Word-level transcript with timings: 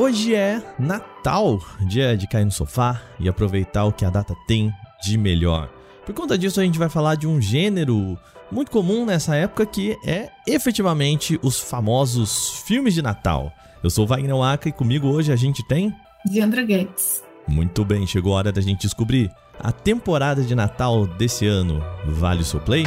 Hoje 0.00 0.34
é 0.34 0.62
Natal, 0.78 1.60
dia 1.82 2.16
de 2.16 2.26
cair 2.26 2.46
no 2.46 2.50
sofá 2.50 3.02
e 3.18 3.28
aproveitar 3.28 3.84
o 3.84 3.92
que 3.92 4.02
a 4.02 4.08
data 4.08 4.34
tem 4.46 4.72
de 5.02 5.18
melhor. 5.18 5.68
Por 6.06 6.14
conta 6.14 6.38
disso, 6.38 6.58
a 6.58 6.64
gente 6.64 6.78
vai 6.78 6.88
falar 6.88 7.16
de 7.16 7.26
um 7.26 7.38
gênero 7.38 8.18
muito 8.50 8.70
comum 8.70 9.04
nessa 9.04 9.36
época 9.36 9.66
que 9.66 9.98
é 10.02 10.30
efetivamente 10.46 11.38
os 11.42 11.60
famosos 11.60 12.62
filmes 12.66 12.94
de 12.94 13.02
Natal. 13.02 13.52
Eu 13.82 13.90
sou 13.90 14.06
Wagner 14.06 14.34
Waka 14.34 14.70
e 14.70 14.72
comigo 14.72 15.06
hoje 15.06 15.32
a 15.32 15.36
gente 15.36 15.62
tem. 15.68 15.94
Diandra 16.24 16.62
Guedes. 16.62 17.22
Muito 17.46 17.84
bem, 17.84 18.06
chegou 18.06 18.32
a 18.32 18.36
hora 18.36 18.52
da 18.52 18.62
gente 18.62 18.80
descobrir 18.80 19.30
a 19.58 19.70
temporada 19.70 20.42
de 20.42 20.54
Natal 20.54 21.06
desse 21.06 21.46
ano. 21.46 21.84
Vale 22.06 22.40
o 22.40 22.44
seu 22.46 22.58
play? 22.58 22.86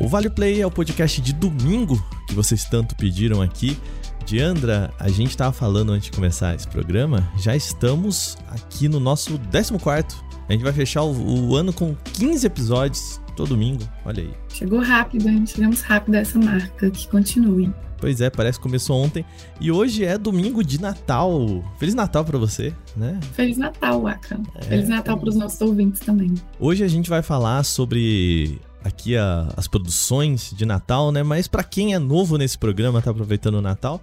O 0.00 0.08
Vale 0.08 0.30
Play 0.30 0.62
é 0.62 0.66
o 0.66 0.70
podcast 0.70 1.20
de 1.20 1.34
domingo 1.34 2.02
que 2.26 2.34
vocês 2.34 2.64
tanto 2.64 2.94
pediram 2.96 3.40
aqui. 3.40 3.78
Diandra, 4.24 4.92
a 4.98 5.08
gente 5.08 5.30
estava 5.30 5.52
falando 5.52 5.92
antes 5.92 6.10
de 6.10 6.12
começar 6.12 6.54
esse 6.54 6.66
programa, 6.66 7.30
já 7.36 7.54
estamos 7.54 8.38
aqui 8.48 8.88
no 8.88 8.98
nosso 8.98 9.38
14. 9.50 10.24
A 10.48 10.52
gente 10.52 10.62
vai 10.62 10.72
fechar 10.72 11.02
o, 11.02 11.48
o 11.48 11.56
ano 11.56 11.72
com 11.72 11.94
15 12.14 12.46
episódios 12.46 13.20
todo 13.34 13.50
domingo. 13.50 13.82
Olha 14.04 14.22
aí. 14.22 14.30
Chegou 14.48 14.80
rápido, 14.80 15.28
hein? 15.28 15.44
Chegamos 15.46 15.82
rápido 15.82 16.14
a 16.14 16.18
essa 16.18 16.38
marca. 16.38 16.90
Que 16.90 17.08
continue. 17.08 17.72
Pois 17.98 18.20
é, 18.20 18.28
parece 18.28 18.58
que 18.58 18.62
começou 18.62 19.02
ontem. 19.02 19.24
E 19.60 19.70
hoje 19.70 20.04
é 20.04 20.18
domingo 20.18 20.62
de 20.62 20.80
Natal. 20.80 21.64
Feliz 21.78 21.94
Natal 21.94 22.24
para 22.24 22.38
você, 22.38 22.72
né? 22.96 23.18
Feliz 23.32 23.56
Natal, 23.56 24.02
Waka. 24.02 24.40
É... 24.56 24.62
Feliz 24.64 24.88
Natal 24.88 25.18
para 25.18 25.28
os 25.28 25.36
nossos 25.36 25.60
ouvintes 25.60 26.00
também. 26.00 26.34
Hoje 26.58 26.84
a 26.84 26.88
gente 26.88 27.08
vai 27.08 27.22
falar 27.22 27.62
sobre 27.64 28.60
aqui 28.84 29.16
a, 29.16 29.48
as 29.56 29.66
produções 29.66 30.52
de 30.54 30.66
Natal, 30.66 31.10
né? 31.10 31.22
Mas 31.22 31.48
para 31.48 31.64
quem 31.64 31.94
é 31.94 31.98
novo 31.98 32.36
nesse 32.36 32.58
programa, 32.58 33.00
tá 33.00 33.10
aproveitando 33.10 33.54
o 33.54 33.62
Natal, 33.62 34.00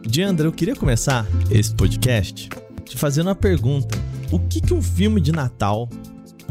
Diandra, 0.07 0.47
eu 0.47 0.53
queria 0.53 0.75
começar 0.75 1.27
esse 1.51 1.75
podcast 1.75 2.49
te 2.85 2.97
fazendo 2.97 3.27
uma 3.27 3.35
pergunta. 3.35 3.97
O 4.31 4.39
que, 4.39 4.61
que 4.61 4.73
um 4.73 4.81
filme 4.81 5.19
de 5.19 5.31
Natal 5.31 5.89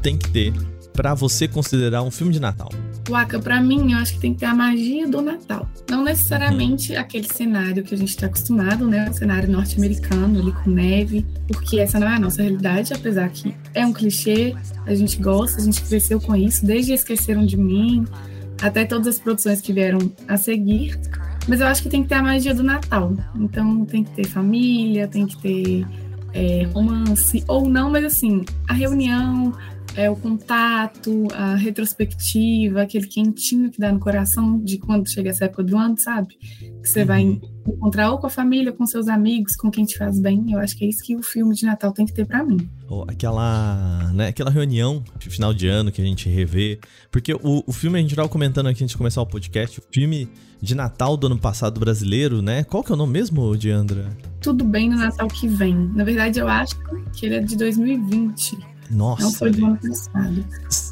tem 0.02 0.18
que 0.18 0.30
ter 0.30 0.52
para 0.94 1.12
você 1.12 1.48
considerar 1.48 2.02
um 2.02 2.10
filme 2.10 2.32
de 2.32 2.40
Natal? 2.40 2.70
Waka, 3.08 3.38
para 3.38 3.60
mim, 3.60 3.92
eu 3.92 3.98
acho 3.98 4.14
que 4.14 4.20
tem 4.20 4.32
que 4.32 4.40
ter 4.40 4.46
a 4.46 4.54
magia 4.54 5.06
do 5.06 5.20
Natal. 5.20 5.68
Não 5.90 6.04
necessariamente 6.04 6.92
uhum. 6.92 7.00
aquele 7.00 7.26
cenário 7.26 7.82
que 7.82 7.94
a 7.94 7.98
gente 7.98 8.10
está 8.10 8.26
acostumado, 8.26 8.86
né? 8.86 9.10
O 9.10 9.12
cenário 9.12 9.50
norte-americano, 9.50 10.40
ali 10.40 10.52
com 10.52 10.70
neve, 10.70 11.26
porque 11.48 11.80
essa 11.80 11.98
não 11.98 12.08
é 12.08 12.14
a 12.14 12.18
nossa 12.18 12.42
realidade, 12.42 12.94
apesar 12.94 13.28
que 13.28 13.54
é 13.74 13.84
um 13.84 13.92
clichê, 13.92 14.54
a 14.86 14.94
gente 14.94 15.20
gosta, 15.20 15.60
a 15.60 15.64
gente 15.64 15.82
cresceu 15.82 16.20
com 16.20 16.34
isso, 16.34 16.64
desde 16.64 16.92
Esqueceram 16.92 17.44
de 17.44 17.56
Mim, 17.56 18.06
até 18.62 18.84
todas 18.84 19.08
as 19.08 19.18
produções 19.18 19.60
que 19.60 19.72
vieram 19.72 19.98
a 20.28 20.36
seguir. 20.36 20.98
Mas 21.46 21.60
eu 21.60 21.66
acho 21.66 21.82
que 21.82 21.90
tem 21.90 22.02
que 22.02 22.08
ter 22.08 22.14
a 22.14 22.22
magia 22.22 22.54
do 22.54 22.62
Natal. 22.62 23.14
Então 23.34 23.84
tem 23.84 24.04
que 24.04 24.12
ter 24.12 24.24
família, 24.26 25.06
tem 25.06 25.26
que 25.26 25.36
ter 25.42 25.86
é, 26.32 26.66
romance, 26.72 27.44
ou 27.46 27.68
não, 27.68 27.90
mas 27.90 28.04
assim, 28.04 28.44
a 28.68 28.72
reunião, 28.72 29.52
é, 29.96 30.10
o 30.10 30.16
contato, 30.16 31.28
a 31.32 31.54
retrospectiva, 31.54 32.82
aquele 32.82 33.06
quentinho 33.06 33.70
que 33.70 33.78
dá 33.78 33.92
no 33.92 34.00
coração 34.00 34.58
de 34.58 34.78
quando 34.78 35.08
chega 35.08 35.30
essa 35.30 35.44
época 35.44 35.62
do 35.62 35.76
ano, 35.76 35.98
sabe? 35.98 36.36
Que 36.82 36.88
você 36.88 37.00
uhum. 37.00 37.06
vai 37.06 37.22
encontrar 37.66 38.10
ou 38.10 38.18
com 38.18 38.26
a 38.26 38.30
família, 38.30 38.72
com 38.72 38.84
seus 38.86 39.08
amigos, 39.08 39.56
com 39.56 39.70
quem 39.70 39.84
te 39.84 39.96
faz 39.96 40.20
bem. 40.20 40.52
Eu 40.52 40.58
acho 40.58 40.76
que 40.76 40.84
é 40.84 40.88
isso 40.88 41.02
que 41.02 41.16
o 41.16 41.22
filme 41.22 41.54
de 41.54 41.64
Natal 41.64 41.92
tem 41.92 42.04
que 42.04 42.12
ter 42.12 42.26
para 42.26 42.44
mim. 42.44 42.68
aquela, 43.08 44.12
né, 44.12 44.28
aquela 44.28 44.50
reunião 44.50 45.02
de 45.18 45.30
final 45.30 45.54
de 45.54 45.68
ano 45.68 45.92
que 45.92 46.02
a 46.02 46.04
gente 46.04 46.28
revê. 46.28 46.78
Porque 47.10 47.32
o, 47.34 47.62
o 47.66 47.72
filme, 47.72 47.98
a 47.98 48.02
gente 48.02 48.14
tava 48.14 48.28
comentando 48.28 48.66
aqui 48.66 48.82
antes 48.82 48.92
de 48.92 48.98
começar 48.98 49.22
o 49.22 49.26
podcast, 49.26 49.78
o 49.78 49.82
filme 49.92 50.28
de 50.60 50.74
Natal 50.74 51.16
do 51.16 51.26
ano 51.26 51.38
passado 51.38 51.78
brasileiro, 51.78 52.42
né? 52.42 52.64
Qual 52.64 52.82
que 52.82 52.90
é 52.90 52.94
o 52.94 52.98
nome 52.98 53.12
mesmo, 53.12 53.56
Diandra? 53.56 54.16
Tudo 54.40 54.64
bem 54.64 54.90
no 54.90 54.96
Natal 54.96 55.28
que 55.28 55.46
vem. 55.46 55.74
Na 55.94 56.04
verdade, 56.04 56.40
eu 56.40 56.48
acho 56.48 56.74
que 57.12 57.26
ele 57.26 57.36
é 57.36 57.40
de 57.40 57.56
2020. 57.56 58.73
Nossa. 58.90 59.22
Não 59.22 59.32
foi 59.32 59.50
do 59.50 59.66
ano 59.66 59.78
passado. 59.78 60.44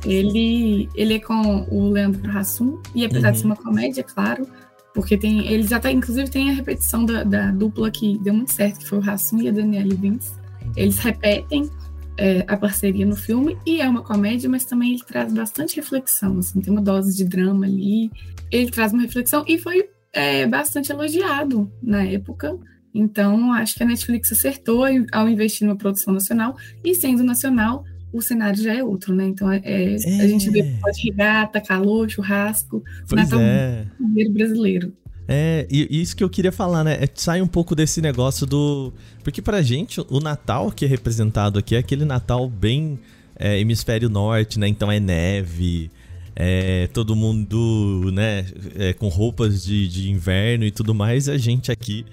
Ele, 0.05 0.89
ele 0.95 1.15
é 1.15 1.19
com 1.19 1.67
o 1.71 1.91
Leandro 1.91 2.31
Hassum, 2.37 2.79
e 2.95 3.05
apesar 3.05 3.29
uhum. 3.29 3.33
de 3.33 3.39
ser 3.39 3.47
uma 3.47 3.57
comédia, 3.57 4.03
claro, 4.03 4.47
porque 4.95 5.17
tem, 5.17 5.47
eles 5.47 5.73
até, 5.73 5.91
inclusive, 5.91 6.31
tem 6.31 6.51
a 6.51 6.53
repetição 6.53 7.05
da, 7.05 7.25
da 7.25 7.51
dupla 7.51 7.91
que 7.91 8.19
deu 8.19 8.35
muito 8.35 8.53
certo, 8.53 8.81
que 8.81 8.87
foi 8.87 8.99
o 8.99 9.11
Hassum 9.11 9.41
e 9.41 9.49
a 9.49 9.53
Danielle 9.53 9.95
Vince. 9.95 10.33
Eles 10.77 10.99
repetem 10.99 11.71
é, 12.19 12.45
a 12.47 12.57
parceria 12.57 13.07
no 13.07 13.17
filme, 13.17 13.57
e 13.67 13.81
é 13.81 13.89
uma 13.89 14.03
comédia, 14.03 14.49
mas 14.49 14.65
também 14.65 14.93
ele 14.93 15.05
traz 15.05 15.33
bastante 15.33 15.77
reflexão, 15.77 16.39
assim, 16.39 16.61
tem 16.61 16.73
uma 16.73 16.83
dose 16.83 17.17
de 17.17 17.25
drama 17.25 17.67
ali. 17.67 18.11
Ele 18.51 18.71
traz 18.71 18.93
uma 18.93 19.03
reflexão 19.03 19.45
e 19.49 19.59
foi 19.59 19.89
é, 20.13 20.47
bastante 20.47 20.93
elogiado 20.93 21.71
na 21.83 22.05
época. 22.05 22.59
Então, 22.95 23.53
acho 23.53 23.75
que 23.75 23.83
a 23.83 23.87
Netflix 23.87 24.33
acertou 24.33 24.85
ao 25.13 25.29
investir 25.29 25.67
numa 25.67 25.77
produção 25.77 26.13
nacional, 26.13 26.57
e 26.85 26.95
sendo 26.95 27.23
nacional, 27.23 27.85
o 28.13 28.21
cenário 28.21 28.63
já 28.63 28.75
é 28.75 28.85
outro, 28.85 29.15
né? 29.15 29.25
Então, 29.25 29.51
é, 29.51 29.61
é. 29.65 29.95
a 29.95 30.27
gente 30.27 30.51
vê 30.51 30.61
é. 30.61 30.79
pode 30.81 31.03
regata, 31.03 31.61
calor, 31.61 32.11
churrasco, 32.11 32.85
pois 33.09 33.23
Natal 33.23 33.41
é. 33.41 33.87
brasileiro. 34.31 34.93
É, 35.27 35.67
e 35.71 36.01
isso 36.01 36.17
que 36.17 36.23
eu 36.23 36.29
queria 36.29 36.53
falar, 36.53 36.85
né? 36.85 36.99
É, 37.01 37.09
sai 37.15 37.41
um 37.41 37.47
pouco 37.47 37.75
desse 37.75 38.03
negócio 38.03 38.47
do. 38.47 38.93
Porque 39.23 39.41
pra 39.41 39.63
gente, 39.63 40.01
o 40.11 40.21
Natal 40.21 40.71
que 40.71 40.85
é 40.85 40.89
representado 40.89 41.59
aqui 41.59 41.75
é 41.75 41.79
aquele 41.79 42.05
Natal 42.05 42.51
bem 42.51 42.99
é, 43.39 43.59
hemisfério 43.59 44.11
norte, 44.11 44.59
né? 44.59 44.69
Então 44.69 44.91
é 44.91 45.01
neve, 45.01 45.91
é 46.35 46.89
todo 46.89 47.17
mundo, 47.17 48.11
né? 48.13 48.45
É, 48.77 48.93
com 48.93 49.09
roupas 49.09 49.65
de, 49.65 49.89
de 49.89 50.11
inverno 50.11 50.65
e 50.65 50.71
tudo 50.71 50.95
mais, 50.95 51.29
a 51.29 51.39
gente 51.39 51.71
aqui 51.71 52.05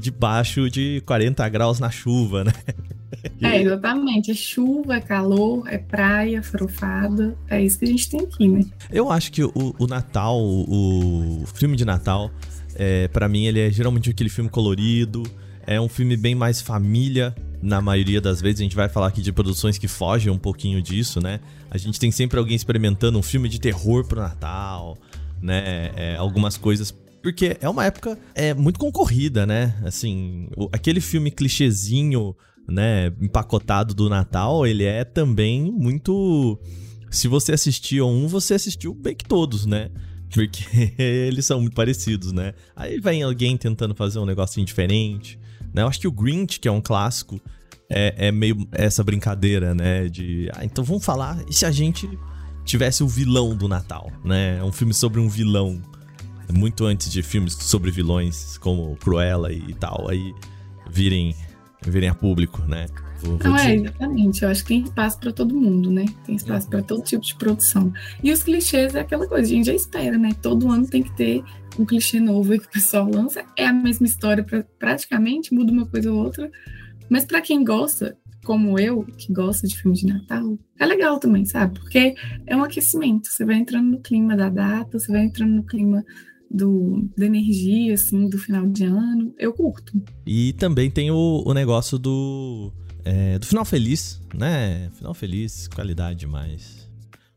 debaixo 0.00 0.70
de 0.70 1.02
40 1.06 1.48
graus 1.48 1.78
na 1.78 1.90
chuva, 1.90 2.44
né? 2.44 2.52
É, 3.42 3.62
exatamente. 3.62 4.30
É 4.30 4.34
chuva, 4.34 4.96
é 4.96 5.00
calor, 5.00 5.66
é 5.66 5.78
praia, 5.78 6.42
farofada. 6.42 7.36
É 7.48 7.60
isso 7.62 7.78
que 7.78 7.84
a 7.84 7.88
gente 7.88 8.08
tem 8.08 8.20
aqui, 8.20 8.48
né? 8.48 8.64
Eu 8.90 9.10
acho 9.10 9.32
que 9.32 9.42
o, 9.42 9.74
o 9.78 9.86
Natal, 9.86 10.38
o, 10.40 11.42
o 11.42 11.46
filme 11.46 11.76
de 11.76 11.84
Natal, 11.84 12.30
é, 12.74 13.08
para 13.08 13.28
mim, 13.28 13.46
ele 13.46 13.60
é 13.60 13.70
geralmente 13.70 14.10
aquele 14.10 14.28
filme 14.28 14.48
colorido. 14.48 15.22
É 15.66 15.80
um 15.80 15.88
filme 15.88 16.16
bem 16.16 16.34
mais 16.34 16.60
família, 16.60 17.34
na 17.62 17.80
maioria 17.80 18.20
das 18.20 18.40
vezes. 18.40 18.60
A 18.60 18.62
gente 18.62 18.76
vai 18.76 18.88
falar 18.88 19.08
aqui 19.08 19.20
de 19.20 19.32
produções 19.32 19.78
que 19.78 19.88
fogem 19.88 20.32
um 20.32 20.38
pouquinho 20.38 20.80
disso, 20.80 21.20
né? 21.20 21.40
A 21.70 21.78
gente 21.78 21.98
tem 21.98 22.10
sempre 22.10 22.38
alguém 22.38 22.56
experimentando 22.56 23.18
um 23.18 23.22
filme 23.22 23.48
de 23.48 23.60
terror 23.60 24.06
pro 24.06 24.20
Natal, 24.20 24.96
né? 25.42 25.90
É, 25.96 26.16
algumas 26.16 26.56
coisas 26.56 26.94
porque 27.28 27.58
é 27.60 27.68
uma 27.68 27.84
época 27.84 28.18
é, 28.34 28.54
muito 28.54 28.78
concorrida, 28.78 29.46
né? 29.46 29.78
Assim, 29.84 30.48
o, 30.56 30.66
aquele 30.72 30.98
filme 30.98 31.30
clichêzinho, 31.30 32.34
né, 32.66 33.12
empacotado 33.20 33.94
do 33.94 34.08
Natal, 34.08 34.66
ele 34.66 34.84
é 34.84 35.04
também 35.04 35.70
muito. 35.70 36.58
Se 37.10 37.28
você 37.28 37.52
assistiu 37.52 38.08
um, 38.08 38.26
você 38.26 38.54
assistiu 38.54 38.94
bem 38.94 39.14
que 39.14 39.26
todos, 39.26 39.66
né? 39.66 39.90
Porque 40.32 40.64
eles 40.98 41.44
são 41.44 41.60
muito 41.60 41.74
parecidos, 41.74 42.32
né? 42.32 42.54
Aí 42.74 42.98
vem 42.98 43.22
alguém 43.22 43.58
tentando 43.58 43.94
fazer 43.94 44.18
um 44.18 44.26
negocinho 44.26 44.64
diferente. 44.64 45.38
Né? 45.74 45.82
Eu 45.82 45.86
acho 45.86 46.00
que 46.00 46.08
o 46.08 46.12
Grinch, 46.12 46.58
que 46.58 46.68
é 46.68 46.72
um 46.72 46.80
clássico, 46.80 47.38
é, 47.90 48.28
é 48.28 48.32
meio 48.32 48.66
essa 48.72 49.04
brincadeira, 49.04 49.74
né? 49.74 50.08
De. 50.08 50.48
Ah, 50.54 50.64
então 50.64 50.82
vamos 50.82 51.04
falar. 51.04 51.44
E 51.46 51.52
se 51.52 51.66
a 51.66 51.70
gente 51.70 52.08
tivesse 52.64 53.02
o 53.02 53.08
vilão 53.08 53.54
do 53.54 53.68
Natal, 53.68 54.10
né? 54.24 54.62
Um 54.64 54.72
filme 54.72 54.94
sobre 54.94 55.20
um 55.20 55.28
vilão 55.28 55.82
muito 56.52 56.84
antes 56.84 57.10
de 57.10 57.22
filmes 57.22 57.54
sobre 57.54 57.90
vilões 57.90 58.58
como 58.58 58.96
Cruella 58.96 59.52
e 59.52 59.74
tal, 59.74 60.08
aí 60.08 60.34
virem, 60.90 61.34
virem 61.86 62.08
a 62.08 62.14
público, 62.14 62.62
né? 62.62 62.86
Vou, 63.20 63.36
vou 63.36 63.50
Não, 63.50 63.56
é, 63.56 63.74
exatamente. 63.74 64.42
Eu 64.42 64.48
acho 64.48 64.62
que 64.62 64.68
tem 64.68 64.82
espaço 64.82 65.18
para 65.18 65.32
todo 65.32 65.54
mundo, 65.54 65.90
né? 65.90 66.04
Tem 66.24 66.36
espaço 66.36 66.66
uhum. 66.66 66.70
para 66.70 66.82
todo 66.82 67.02
tipo 67.02 67.24
de 67.24 67.34
produção. 67.34 67.92
E 68.22 68.32
os 68.32 68.42
clichês 68.42 68.94
é 68.94 69.00
aquela 69.00 69.26
coisa, 69.26 69.44
a 69.44 69.54
gente 69.54 69.66
já 69.66 69.74
espera, 69.74 70.16
né? 70.16 70.30
Todo 70.40 70.70
ano 70.70 70.86
tem 70.86 71.02
que 71.02 71.14
ter 71.16 71.42
um 71.78 71.84
clichê 71.84 72.20
novo 72.20 72.52
aí 72.52 72.58
que 72.58 72.66
o 72.66 72.70
pessoal 72.70 73.08
lança. 73.10 73.44
É 73.56 73.66
a 73.66 73.72
mesma 73.72 74.06
história, 74.06 74.44
pra, 74.44 74.64
praticamente, 74.78 75.52
muda 75.52 75.72
uma 75.72 75.86
coisa 75.86 76.12
ou 76.12 76.24
outra. 76.24 76.50
Mas 77.10 77.24
para 77.24 77.40
quem 77.40 77.64
gosta, 77.64 78.16
como 78.44 78.78
eu, 78.78 79.04
que 79.16 79.32
gosta 79.32 79.66
de 79.66 79.76
filme 79.76 79.96
de 79.96 80.06
Natal, 80.06 80.58
é 80.78 80.86
legal 80.86 81.18
também, 81.18 81.44
sabe? 81.44 81.78
Porque 81.78 82.14
é 82.46 82.56
um 82.56 82.62
aquecimento. 82.62 83.28
Você 83.28 83.44
vai 83.44 83.56
entrando 83.56 83.90
no 83.90 84.00
clima 84.00 84.36
da 84.36 84.48
data, 84.48 84.98
você 84.98 85.10
vai 85.10 85.24
entrando 85.24 85.54
no 85.54 85.64
clima 85.64 86.04
do, 86.50 87.08
da 87.16 87.26
energia, 87.26 87.94
assim, 87.94 88.28
do 88.28 88.38
final 88.38 88.66
de 88.66 88.84
ano. 88.84 89.34
Eu 89.38 89.52
curto. 89.52 89.92
E 90.26 90.52
também 90.54 90.90
tem 90.90 91.10
o, 91.10 91.42
o 91.44 91.52
negócio 91.52 91.98
do 91.98 92.72
é, 93.04 93.38
do 93.38 93.46
final 93.46 93.64
feliz, 93.64 94.20
né? 94.34 94.90
Final 94.94 95.14
feliz, 95.14 95.68
qualidade 95.68 96.20
demais. 96.20 96.88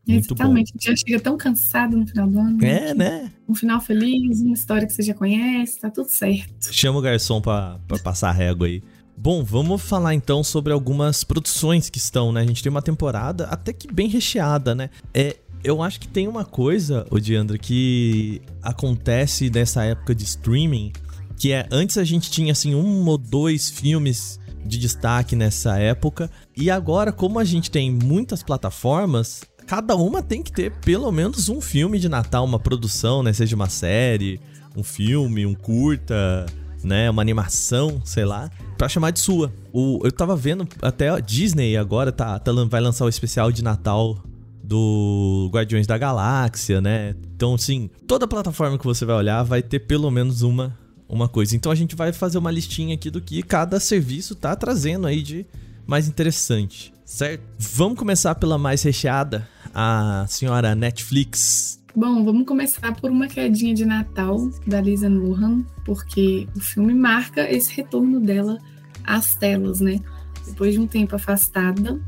Muito 0.06 0.34
Exatamente, 0.34 0.72
bom. 0.72 0.78
a 0.78 0.82
gente 0.82 0.90
já 0.90 0.96
chega 0.96 1.20
tão 1.20 1.36
cansado 1.36 1.96
no 1.96 2.06
final 2.06 2.28
do 2.28 2.38
ano. 2.38 2.64
É, 2.64 2.92
né? 2.92 3.32
Um 3.48 3.54
final 3.54 3.80
feliz, 3.80 4.40
uma 4.40 4.54
história 4.54 4.86
que 4.86 4.92
você 4.92 5.02
já 5.02 5.14
conhece, 5.14 5.80
tá 5.80 5.90
tudo 5.90 6.08
certo. 6.08 6.72
Chama 6.72 6.98
o 6.98 7.02
garçom 7.02 7.40
pra, 7.40 7.78
pra 7.86 7.98
passar 7.98 8.32
régua 8.32 8.66
aí. 8.66 8.82
Bom, 9.16 9.44
vamos 9.44 9.80
falar 9.80 10.14
então 10.14 10.42
sobre 10.42 10.72
algumas 10.72 11.22
produções 11.22 11.88
que 11.88 11.98
estão, 11.98 12.32
né? 12.32 12.40
A 12.40 12.46
gente 12.46 12.62
tem 12.62 12.70
uma 12.70 12.82
temporada 12.82 13.44
até 13.46 13.72
que 13.72 13.86
bem 13.92 14.08
recheada, 14.08 14.74
né? 14.74 14.90
É, 15.14 15.36
eu 15.64 15.82
acho 15.82 16.00
que 16.00 16.08
tem 16.08 16.26
uma 16.26 16.44
coisa, 16.44 17.06
o 17.10 17.20
Diandra, 17.20 17.56
que 17.56 18.42
acontece 18.62 19.50
nessa 19.50 19.84
época 19.84 20.14
de 20.14 20.24
streaming, 20.24 20.92
que 21.36 21.52
é 21.52 21.66
antes 21.70 21.98
a 21.98 22.04
gente 22.04 22.30
tinha 22.30 22.52
assim 22.52 22.74
um 22.74 23.06
ou 23.06 23.16
dois 23.16 23.70
filmes 23.70 24.40
de 24.64 24.78
destaque 24.78 25.36
nessa 25.36 25.78
época. 25.78 26.30
E 26.56 26.70
agora, 26.70 27.12
como 27.12 27.38
a 27.38 27.44
gente 27.44 27.70
tem 27.70 27.90
muitas 27.90 28.42
plataformas, 28.42 29.42
cada 29.66 29.96
uma 29.96 30.22
tem 30.22 30.42
que 30.42 30.52
ter 30.52 30.72
pelo 30.80 31.10
menos 31.10 31.48
um 31.48 31.60
filme 31.60 31.98
de 31.98 32.08
Natal, 32.08 32.44
uma 32.44 32.58
produção, 32.58 33.22
né? 33.22 33.32
Seja 33.32 33.56
uma 33.56 33.68
série, 33.68 34.40
um 34.76 34.82
filme, 34.82 35.46
um 35.46 35.54
curta, 35.54 36.46
né? 36.82 37.08
Uma 37.10 37.22
animação, 37.22 38.00
sei 38.04 38.24
lá, 38.24 38.50
pra 38.76 38.88
chamar 38.88 39.10
de 39.10 39.20
sua. 39.20 39.52
O, 39.72 40.00
eu 40.04 40.12
tava 40.12 40.36
vendo 40.36 40.66
até 40.80 41.08
a 41.08 41.20
Disney 41.20 41.76
agora 41.76 42.10
tá, 42.10 42.38
tá, 42.38 42.52
vai 42.68 42.80
lançar 42.80 43.04
o 43.04 43.08
especial 43.08 43.50
de 43.52 43.62
Natal 43.62 44.22
do 44.62 45.50
Guardiões 45.52 45.86
da 45.86 45.98
Galáxia, 45.98 46.80
né? 46.80 47.14
Então, 47.34 47.54
assim, 47.54 47.90
toda 48.06 48.28
plataforma 48.28 48.78
que 48.78 48.84
você 48.84 49.04
vai 49.04 49.16
olhar 49.16 49.42
vai 49.42 49.62
ter 49.62 49.80
pelo 49.80 50.10
menos 50.10 50.42
uma 50.42 50.78
uma 51.12 51.28
coisa. 51.28 51.54
Então 51.54 51.70
a 51.70 51.74
gente 51.74 51.94
vai 51.94 52.10
fazer 52.10 52.38
uma 52.38 52.50
listinha 52.50 52.94
aqui 52.94 53.10
do 53.10 53.20
que 53.20 53.42
cada 53.42 53.78
serviço 53.78 54.34
tá 54.34 54.56
trazendo 54.56 55.06
aí 55.06 55.22
de 55.22 55.44
mais 55.86 56.08
interessante, 56.08 56.92
certo? 57.04 57.42
Vamos 57.58 57.98
começar 57.98 58.34
pela 58.36 58.56
mais 58.56 58.82
recheada, 58.82 59.46
a 59.74 60.24
senhora 60.26 60.74
Netflix. 60.74 61.82
Bom, 61.94 62.24
vamos 62.24 62.46
começar 62.46 62.96
por 62.96 63.10
uma 63.10 63.26
quedinha 63.28 63.74
de 63.74 63.84
Natal 63.84 64.48
da 64.66 64.80
Lisa 64.80 65.10
Lohan, 65.10 65.62
porque 65.84 66.48
o 66.56 66.60
filme 66.60 66.94
marca 66.94 67.42
esse 67.52 67.74
retorno 67.74 68.18
dela 68.18 68.56
às 69.04 69.34
telas, 69.34 69.80
né? 69.80 70.00
Depois 70.46 70.72
de 70.72 70.80
um 70.80 70.86
tempo 70.86 71.14
afastada, 71.14 72.00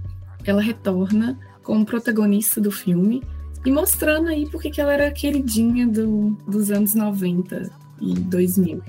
ela 0.46 0.62
retorna 0.62 1.38
como 1.64 1.84
protagonista 1.84 2.60
do 2.60 2.70
filme 2.70 3.22
e 3.64 3.72
mostrando 3.72 4.28
aí 4.28 4.48
porque 4.48 4.70
que 4.70 4.80
ela 4.80 4.92
era 4.92 5.10
queridinha 5.10 5.88
do, 5.88 6.30
dos 6.46 6.70
anos 6.70 6.94
90 6.94 7.72
e 8.00 8.14
2000. 8.14 8.82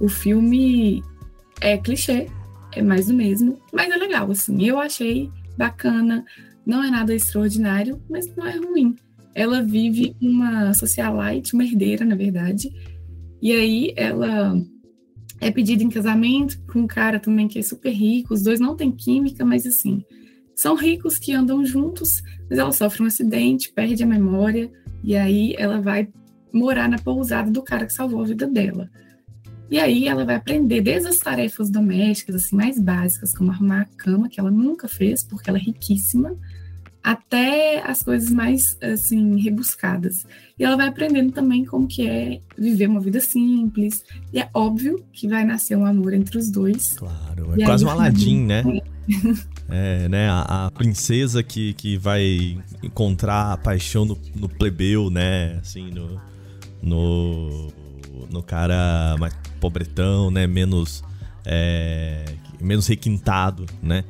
O 0.00 0.08
filme 0.08 1.02
é 1.60 1.76
clichê, 1.76 2.28
é 2.72 2.80
mais 2.80 3.06
do 3.06 3.14
mesmo, 3.14 3.60
mas 3.72 3.90
é 3.90 3.96
legal, 3.96 4.30
assim. 4.30 4.64
Eu 4.64 4.78
achei 4.78 5.30
bacana, 5.56 6.24
não 6.64 6.82
é 6.82 6.90
nada 6.90 7.14
extraordinário, 7.14 8.00
mas 8.08 8.34
não 8.34 8.46
é 8.46 8.56
ruim. 8.56 8.96
Ela 9.34 9.62
vive 9.62 10.16
uma 10.20 10.72
socialite, 10.74 11.54
uma 11.54 11.64
herdeira, 11.64 12.04
na 12.04 12.14
verdade, 12.14 12.70
e 13.40 13.52
aí 13.52 13.92
ela 13.96 14.54
é 15.40 15.50
pedida 15.50 15.82
em 15.82 15.88
casamento 15.88 16.60
com 16.72 16.80
um 16.80 16.86
cara 16.86 17.18
também 17.18 17.48
que 17.48 17.58
é 17.58 17.62
super 17.62 17.90
rico, 17.90 18.34
os 18.34 18.42
dois 18.42 18.60
não 18.60 18.76
têm 18.76 18.92
química, 18.92 19.44
mas 19.44 19.66
assim, 19.66 20.04
são 20.54 20.76
ricos 20.76 21.18
que 21.18 21.32
andam 21.32 21.64
juntos, 21.64 22.22
mas 22.48 22.58
ela 22.58 22.72
sofre 22.72 23.02
um 23.02 23.06
acidente, 23.06 23.72
perde 23.72 24.02
a 24.02 24.06
memória, 24.06 24.70
e 25.02 25.16
aí 25.16 25.54
ela 25.58 25.80
vai 25.80 26.08
morar 26.52 26.88
na 26.88 26.98
pousada 26.98 27.50
do 27.50 27.62
cara 27.62 27.86
que 27.86 27.92
salvou 27.92 28.20
a 28.20 28.26
vida 28.26 28.46
dela. 28.46 28.90
E 29.70 29.78
aí 29.78 30.06
ela 30.06 30.24
vai 30.24 30.34
aprender 30.34 30.82
desde 30.82 31.08
as 31.08 31.16
tarefas 31.16 31.70
domésticas 31.70 32.34
assim 32.34 32.54
mais 32.54 32.78
básicas, 32.78 33.32
como 33.32 33.50
arrumar 33.50 33.80
a 33.82 33.96
cama, 33.96 34.28
que 34.28 34.38
ela 34.38 34.50
nunca 34.50 34.86
fez, 34.86 35.24
porque 35.24 35.48
ela 35.48 35.58
é 35.58 35.62
riquíssima, 35.62 36.36
até 37.02 37.82
as 37.84 38.02
coisas 38.02 38.30
mais 38.30 38.78
assim 38.80 39.40
rebuscadas. 39.40 40.24
E 40.58 40.64
ela 40.64 40.76
vai 40.76 40.88
aprendendo 40.88 41.32
também 41.32 41.64
como 41.64 41.88
que 41.88 42.08
é 42.08 42.40
viver 42.56 42.88
uma 42.88 43.00
vida 43.00 43.20
simples. 43.20 44.04
E 44.32 44.38
é 44.38 44.48
óbvio 44.54 45.04
que 45.12 45.26
vai 45.26 45.44
nascer 45.44 45.76
um 45.76 45.84
amor 45.84 46.14
entre 46.14 46.38
os 46.38 46.50
dois. 46.50 46.92
Claro, 46.92 47.60
é 47.60 47.64
quase 47.64 47.84
um 47.84 47.90
Aladim, 47.90 48.44
né? 48.44 48.62
É, 49.74 50.06
né? 50.06 50.28
A, 50.28 50.66
a, 50.66 50.70
princesa 50.70 51.42
que, 51.42 51.72
que 51.72 51.96
vai 51.96 52.58
encontrar 52.82 53.52
a 53.52 53.56
paixão 53.56 54.04
no, 54.04 54.18
no 54.34 54.46
plebeu, 54.46 55.08
né? 55.08 55.58
Assim, 55.62 55.90
no, 55.90 56.20
no, 56.82 57.72
no 58.30 58.42
cara 58.42 59.16
mais 59.18 59.34
pobretão, 59.58 60.30
né? 60.30 60.46
Menos, 60.46 61.02
é, 61.46 62.24
menos 62.60 62.86
requintado, 62.86 63.64
né? 63.82 64.04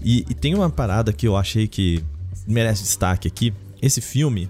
E, 0.00 0.24
e, 0.30 0.34
tem 0.34 0.54
uma 0.54 0.70
parada 0.70 1.12
que 1.12 1.26
eu 1.26 1.36
achei 1.36 1.66
que 1.66 2.04
merece 2.48 2.82
destaque 2.82 3.28
aqui. 3.28 3.52
Esse 3.80 4.00
filme, 4.00 4.48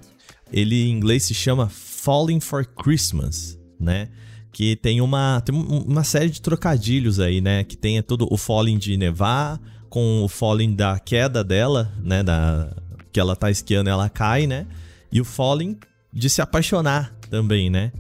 ele 0.53 0.89
em 0.89 0.93
inglês 0.93 1.25
se 1.25 1.35
chama 1.35 1.69
Falling 1.69 2.41
for 2.41 2.65
Christmas, 2.65 3.59
né? 3.79 4.09
Que 4.53 4.77
tem 4.77 5.01
uma, 5.01 5.43
tem 5.45 5.55
uma 5.55 6.05
série 6.05 6.31
de 6.31 6.41
trocadilhos 6.41 7.21
aí, 7.21 7.41
né? 7.41 7.65
Que 7.65 7.77
tem 7.77 8.01
todo 8.03 8.27
o 8.31 8.37
Falling 8.37 8.79
de 8.79 8.97
nevar 8.97 9.61
com 9.91 10.23
o 10.23 10.29
Falling 10.29 10.75
da 10.75 10.99
queda 10.99 11.45
dela, 11.45 11.93
né? 12.03 12.23
Da, 12.23 12.75
que 13.13 13.21
ela 13.21 13.37
tá 13.37 13.51
esquiando 13.51 13.91
ela 13.91 14.09
cai, 14.09 14.47
né? 14.47 14.67
E 15.13 15.21
o 15.21 15.25
Falling 15.25 15.79
de 16.13 16.31
se 16.31 16.41
apaixonar 16.41 17.15
também, 17.31 17.69
né? 17.69 17.93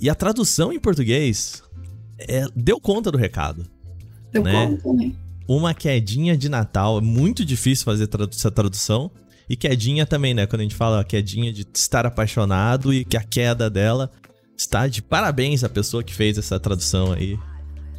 E 0.00 0.10
a 0.10 0.14
tradução 0.14 0.72
em 0.72 0.78
português 0.78 1.62
é, 2.18 2.46
deu 2.54 2.80
conta 2.80 3.10
do 3.10 3.18
recado. 3.18 3.66
Deu 4.32 4.42
né? 4.42 4.66
conta, 4.66 4.92
né? 4.92 5.12
Uma 5.48 5.72
quedinha 5.72 6.36
de 6.36 6.48
Natal, 6.48 6.98
é 6.98 7.00
muito 7.00 7.44
difícil 7.44 7.84
fazer 7.84 8.08
tradu 8.08 8.34
essa 8.34 8.50
tradução. 8.50 9.10
E 9.48 9.56
quedinha 9.56 10.04
também, 10.04 10.34
né? 10.34 10.46
Quando 10.46 10.60
a 10.60 10.64
gente 10.64 10.74
fala 10.74 11.04
quedinha 11.04 11.52
de 11.52 11.66
estar 11.72 12.04
apaixonado 12.04 12.92
e 12.92 13.04
que 13.04 13.16
a 13.16 13.22
queda 13.22 13.70
dela 13.70 14.10
está 14.56 14.88
de 14.88 15.02
parabéns 15.02 15.62
à 15.62 15.68
pessoa 15.68 16.02
que 16.02 16.14
fez 16.14 16.36
essa 16.38 16.58
tradução 16.58 17.12
aí. 17.12 17.38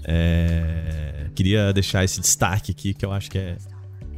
É... 0.04 1.30
Queria 1.36 1.72
deixar 1.72 2.04
esse 2.04 2.20
destaque 2.20 2.72
aqui 2.72 2.94
que 2.94 3.06
eu 3.06 3.12
acho 3.12 3.30
que 3.30 3.38
é, 3.38 3.58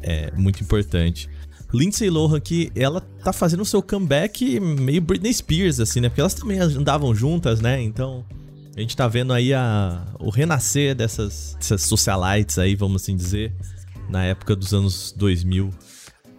é 0.01 0.31
muito 0.31 0.63
importante. 0.63 1.29
Lindsay 1.74 2.09
Lohan 2.09 2.39
que 2.39 2.71
ela 2.75 3.01
tá 3.01 3.31
fazendo 3.31 3.62
o 3.62 3.65
seu 3.65 3.81
comeback 3.81 4.59
meio 4.59 5.01
Britney 5.01 5.33
Spears, 5.33 5.79
assim, 5.79 6.00
né? 6.00 6.09
Porque 6.09 6.21
elas 6.21 6.33
também 6.33 6.59
andavam 6.59 7.13
juntas, 7.13 7.62
né? 7.62 7.79
Então, 7.81 8.25
a 8.75 8.79
gente 8.79 8.95
tá 8.95 9.07
vendo 9.07 9.33
aí 9.33 9.53
a, 9.53 10.07
o 10.19 10.29
renascer 10.29 10.95
dessas, 10.95 11.55
dessas 11.59 11.83
socialites 11.83 12.57
aí, 12.57 12.75
vamos 12.75 13.03
assim 13.03 13.15
dizer, 13.15 13.53
na 14.09 14.24
época 14.24 14.55
dos 14.55 14.74
anos 14.74 15.13
2000, 15.15 15.69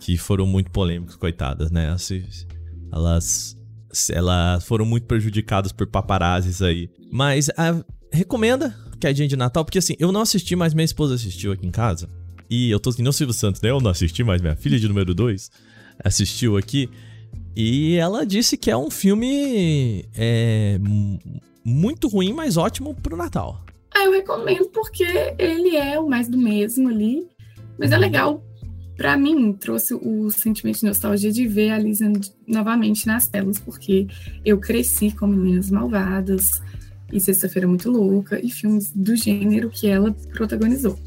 que 0.00 0.16
foram 0.16 0.46
muito 0.46 0.70
polêmicas, 0.70 1.14
coitadas, 1.14 1.70
né? 1.70 1.94
Elas, 2.90 3.56
elas, 4.10 4.64
foram 4.64 4.84
muito 4.84 5.06
prejudicadas 5.06 5.70
por 5.70 5.86
paparazzis 5.86 6.62
aí. 6.62 6.90
Mas 7.12 7.50
a, 7.50 7.84
recomenda 8.10 8.74
que 8.98 9.06
é 9.06 9.12
dia 9.12 9.26
de 9.26 9.36
Natal, 9.36 9.64
porque 9.64 9.78
assim, 9.78 9.94
eu 9.98 10.12
não 10.12 10.20
assisti, 10.20 10.54
mas 10.54 10.74
minha 10.74 10.84
esposa 10.84 11.14
assistiu 11.14 11.52
aqui 11.52 11.66
em 11.66 11.70
casa. 11.70 12.08
E 12.50 12.70
eu 12.70 12.80
tô 12.80 12.90
assim, 12.90 13.02
não 13.02 13.12
Silvio 13.12 13.32
Santos, 13.32 13.60
né? 13.62 13.70
Eu 13.70 13.80
não 13.80 13.90
assisti, 13.90 14.24
mas 14.24 14.42
minha 14.42 14.56
filha 14.56 14.78
de 14.78 14.88
número 14.88 15.14
2 15.14 15.50
assistiu 16.04 16.56
aqui. 16.56 16.88
E 17.56 17.96
ela 17.96 18.26
disse 18.26 18.56
que 18.56 18.70
é 18.70 18.76
um 18.76 18.90
filme 18.90 20.04
é, 20.14 20.78
muito 21.64 22.08
ruim, 22.08 22.32
mas 22.32 22.56
ótimo 22.56 22.94
pro 22.94 23.16
Natal. 23.16 23.64
Ah, 23.94 24.04
eu 24.04 24.12
recomendo 24.12 24.68
porque 24.68 25.04
ele 25.38 25.76
é 25.76 25.98
o 25.98 26.08
mais 26.08 26.28
do 26.28 26.36
mesmo 26.36 26.88
ali. 26.88 27.26
Mas 27.78 27.92
é 27.92 27.94
uhum. 27.94 28.00
legal. 28.00 28.44
Para 29.00 29.16
mim, 29.16 29.54
trouxe 29.54 29.94
o 29.94 30.30
sentimento 30.30 30.80
de 30.80 30.84
nostalgia 30.84 31.32
de 31.32 31.48
ver 31.48 31.70
a 31.70 31.78
Lisa 31.78 32.12
novamente 32.46 33.06
nas 33.06 33.26
telas, 33.26 33.58
porque 33.58 34.06
eu 34.44 34.58
cresci 34.58 35.10
com 35.10 35.26
Meninas 35.26 35.70
Malvadas 35.70 36.60
e 37.10 37.18
Sexta-feira 37.18 37.66
Muito 37.66 37.90
Louca 37.90 38.38
e 38.44 38.50
filmes 38.50 38.92
do 38.94 39.16
gênero 39.16 39.70
que 39.70 39.86
ela 39.88 40.14
protagonizou. 40.34 40.98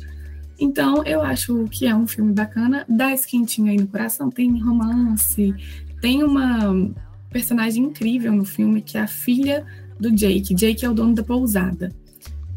Então, 0.59 1.05
eu 1.05 1.21
acho 1.21 1.65
que 1.65 1.85
é 1.85 1.95
um 1.95 2.07
filme 2.07 2.33
bacana, 2.33 2.83
dá 2.89 3.13
esquentinho 3.13 3.69
aí 3.69 3.77
no 3.77 3.85
coração, 3.85 4.31
tem 4.31 4.59
romance, 4.59 5.53
tem 6.01 6.23
uma 6.23 6.91
personagem 7.29 7.83
incrível 7.83 8.31
no 8.31 8.43
filme 8.43 8.81
que 8.81 8.97
é 8.97 9.01
a 9.01 9.07
filha 9.07 9.67
do 9.99 10.09
Jake. 10.09 10.55
Jake 10.55 10.83
é 10.83 10.89
o 10.89 10.95
dono 10.95 11.13
da 11.13 11.21
pousada. 11.21 11.93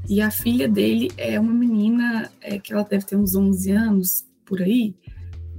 E 0.08 0.22
a 0.22 0.30
filha 0.30 0.66
dele 0.66 1.12
é 1.18 1.38
uma 1.38 1.52
menina 1.52 2.30
é, 2.40 2.58
que 2.58 2.72
ela 2.72 2.84
deve 2.84 3.04
ter 3.04 3.16
uns 3.16 3.34
11 3.34 3.70
anos, 3.72 4.24
por 4.46 4.62
aí, 4.62 4.94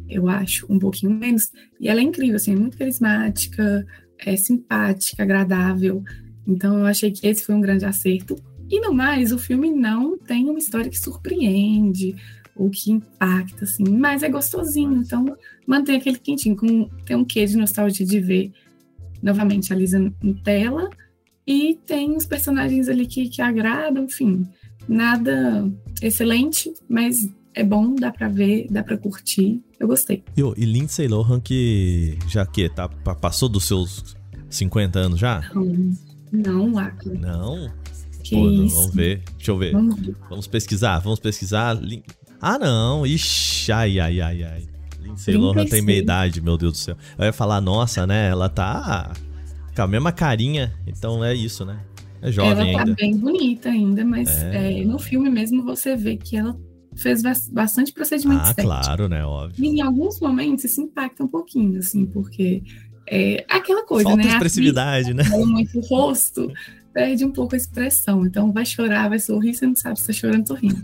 eu 0.10 0.28
acho, 0.28 0.66
um 0.70 0.80
pouquinho 0.80 1.14
menos. 1.14 1.52
E 1.80 1.88
ela 1.88 2.00
é 2.00 2.04
incrível, 2.04 2.36
assim, 2.36 2.54
é 2.54 2.56
muito 2.56 2.78
carismática, 2.78 3.86
é 4.20 4.36
simpática, 4.36 5.24
agradável. 5.24 6.04
Então 6.46 6.80
eu 6.80 6.86
achei 6.86 7.12
que 7.12 7.28
esse 7.28 7.44
foi 7.44 7.56
um 7.56 7.62
grande 7.62 7.86
acerto. 7.86 8.36
E 8.70 8.80
no 8.80 8.94
mais, 8.94 9.32
o 9.32 9.38
filme 9.38 9.72
não 9.72 10.18
tem 10.18 10.50
uma 10.50 10.60
história 10.60 10.90
que 10.90 11.00
surpreende 11.00 12.16
ou 12.56 12.70
que 12.70 12.92
impacta, 12.92 13.66
assim, 13.66 13.84
mas 13.84 14.24
é 14.24 14.30
gostosinho. 14.30 15.02
Então 15.02 15.26
mantém 15.66 15.98
aquele 15.98 16.18
quentinho, 16.18 16.56
com, 16.56 16.90
tem 17.06 17.16
um 17.16 17.26
quê 17.26 17.46
de 17.46 17.58
nostalgia 17.58 18.06
de 18.06 18.20
ver 18.20 18.52
novamente 19.22 19.72
a 19.72 19.76
Lisa 19.76 20.00
em 20.22 20.34
tela. 20.34 20.90
E 21.46 21.80
tem 21.86 22.16
os 22.16 22.26
personagens 22.26 22.90
ali 22.90 23.06
que, 23.06 23.30
que 23.30 23.42
agradam, 23.42 24.04
enfim. 24.04 24.46
Nada 24.88 25.72
excelente, 26.02 26.74
mas 26.90 27.30
é 27.58 27.64
bom, 27.64 27.96
dá 27.96 28.12
pra 28.12 28.28
ver, 28.30 28.68
dá 28.70 28.84
pra 28.84 28.96
curtir. 28.98 29.60
Eu 29.80 29.88
gostei. 29.88 30.24
E, 30.36 30.42
e 30.42 30.66
Lindsay 30.66 31.08
Lohan, 31.08 31.40
que 31.40 32.18
já 32.28 32.46
que 32.46 32.70
tá, 32.70 32.88
passou 32.88 33.50
dos 33.50 33.66
seus 33.66 34.16
50 34.50 35.00
anos 35.00 35.20
já? 35.20 35.42
Não, 35.54 35.92
não 36.32 36.78
Acla. 36.78 37.14
Não? 37.16 37.72
Que 38.24 38.36
Pô, 38.36 38.50
isso? 38.50 38.76
Vamos 38.76 38.94
ver. 38.96 39.24
Deixa 39.38 39.52
eu 39.52 39.58
ver. 39.58 39.72
Vamos 39.72 40.00
ver. 40.00 40.16
Vamos 40.30 40.48
pesquisar, 40.48 41.00
vamos 41.00 41.20
pesquisar. 41.20 41.80
Ah, 42.40 42.60
não. 42.60 43.06
Ixi, 43.06 43.72
ai, 43.72 44.00
ai, 44.00 44.22
ai, 44.22 44.44
ai. 44.44 44.68
Lindsay 45.02 45.34
36. 45.34 45.38
Lohan 45.38 45.66
tem 45.66 45.82
meia 45.82 46.00
idade, 46.00 46.42
meu 46.42 46.58
Deus 46.58 46.74
do 46.74 46.78
céu. 46.78 46.96
Eu 47.18 47.26
ia 47.26 47.34
falar, 47.34 47.60
nossa, 47.62 48.06
né? 48.06 48.30
Ela 48.30 48.50
tá 48.50 49.14
com 49.76 49.82
a 49.82 49.88
mesma 49.88 50.12
carinha. 50.12 50.74
Então 50.86 51.24
é 51.24 51.34
isso, 51.34 51.66
né? 51.66 51.80
É 52.22 52.32
jovem 52.32 52.52
ela 52.74 52.74
tá 52.74 52.80
ainda. 52.80 52.96
bem 52.96 53.18
bonita 53.18 53.70
ainda, 53.70 54.04
mas 54.04 54.28
É. 54.28 54.82
é, 54.82 54.86
no 54.86 54.98
filme 55.00 55.30
mesmo 55.30 55.64
você 55.64 55.96
vê 55.96 56.18
que 56.18 56.36
ela 56.36 56.58
fez 56.98 57.22
bas- 57.22 57.48
bastante 57.50 57.92
procedimento 57.94 58.42
Ah, 58.42 58.50
estético. 58.50 58.68
claro, 58.74 59.08
né? 59.08 59.24
Óbvio. 59.26 59.64
E 59.64 59.68
em 59.68 59.82
alguns 59.82 60.20
momentos 60.20 60.66
isso 60.66 60.82
impacta 60.82 61.24
um 61.24 61.28
pouquinho, 61.28 61.80
assim, 61.80 62.06
porque 62.06 62.64
é 63.10 63.46
aquela 63.50 63.86
coisa, 63.86 64.10
Falta 64.10 64.24
né? 64.24 64.30
Expressividade, 64.30 65.14
né? 65.14 65.24
atriz 65.24 65.46
muito 65.48 65.78
o 65.80 65.82
rosto, 65.82 66.52
perde 66.94 67.24
um 67.24 67.32
pouco 67.32 67.56
a 67.56 67.58
expressão. 67.58 68.26
Então 68.26 68.52
vai 68.52 68.66
chorar, 68.66 69.10
vai 69.10 69.20
sorrir, 69.20 69.54
você 69.54 69.66
não 69.68 69.76
sabe 69.76 70.00
se 70.00 70.08
tá 70.08 70.14
chorando 70.14 70.42
ou 70.42 70.48
sorrindo. 70.48 70.84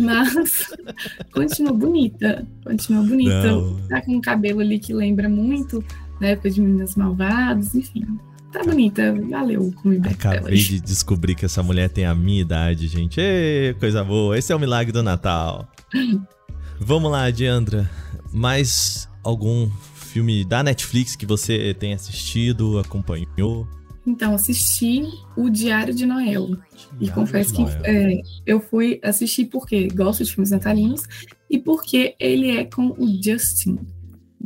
Mas 0.00 0.66
continua 1.32 1.72
bonita, 1.72 2.46
continua 2.64 3.02
bonita. 3.02 3.42
Não. 3.52 3.76
Tá 3.88 4.00
com 4.02 4.16
um 4.16 4.20
cabelo 4.20 4.60
ali 4.60 4.78
que 4.78 4.92
lembra 4.92 5.28
muito 5.28 5.82
da 6.20 6.28
época 6.28 6.50
de 6.50 6.60
Meninas 6.60 6.94
Malvadas, 6.96 7.74
enfim. 7.74 8.04
Tá 8.52 8.62
bonita, 8.64 9.14
valeu 9.28 9.72
comeback 9.82 10.16
dela. 10.16 10.36
Acabei 10.36 10.58
de 10.58 10.80
descobrir 10.80 11.34
que 11.34 11.44
essa 11.44 11.62
mulher 11.62 11.90
tem 11.90 12.06
a 12.06 12.14
minha 12.14 12.40
idade, 12.40 12.88
gente. 12.88 13.20
Ê, 13.20 13.74
coisa 13.78 14.02
boa. 14.02 14.38
Esse 14.38 14.52
é 14.52 14.56
o 14.56 14.58
milagre 14.58 14.90
do 14.92 15.02
Natal. 15.02 15.68
Vamos 16.80 17.10
lá, 17.10 17.30
Diandra. 17.30 17.90
Mais 18.32 19.08
algum 19.22 19.68
filme 19.94 20.44
da 20.44 20.62
Netflix 20.62 21.14
que 21.14 21.26
você 21.26 21.74
tem 21.74 21.92
assistido, 21.92 22.78
acompanhou? 22.78 23.68
Então, 24.06 24.34
assisti 24.34 25.02
o 25.36 25.50
Diário 25.50 25.92
de 25.92 26.06
Noel. 26.06 26.56
E 26.98 27.04
Diário 27.04 27.14
confesso 27.14 27.54
de 27.54 27.64
que 27.64 27.70
é, 27.84 28.20
eu 28.46 28.60
fui 28.60 28.98
assistir 29.02 29.44
porque 29.46 29.88
gosto 29.88 30.24
de 30.24 30.32
filmes 30.32 30.50
natalinos 30.50 31.02
e 31.50 31.58
porque 31.58 32.14
ele 32.18 32.56
é 32.56 32.64
com 32.64 32.94
o 32.98 33.06
Justin. 33.22 33.78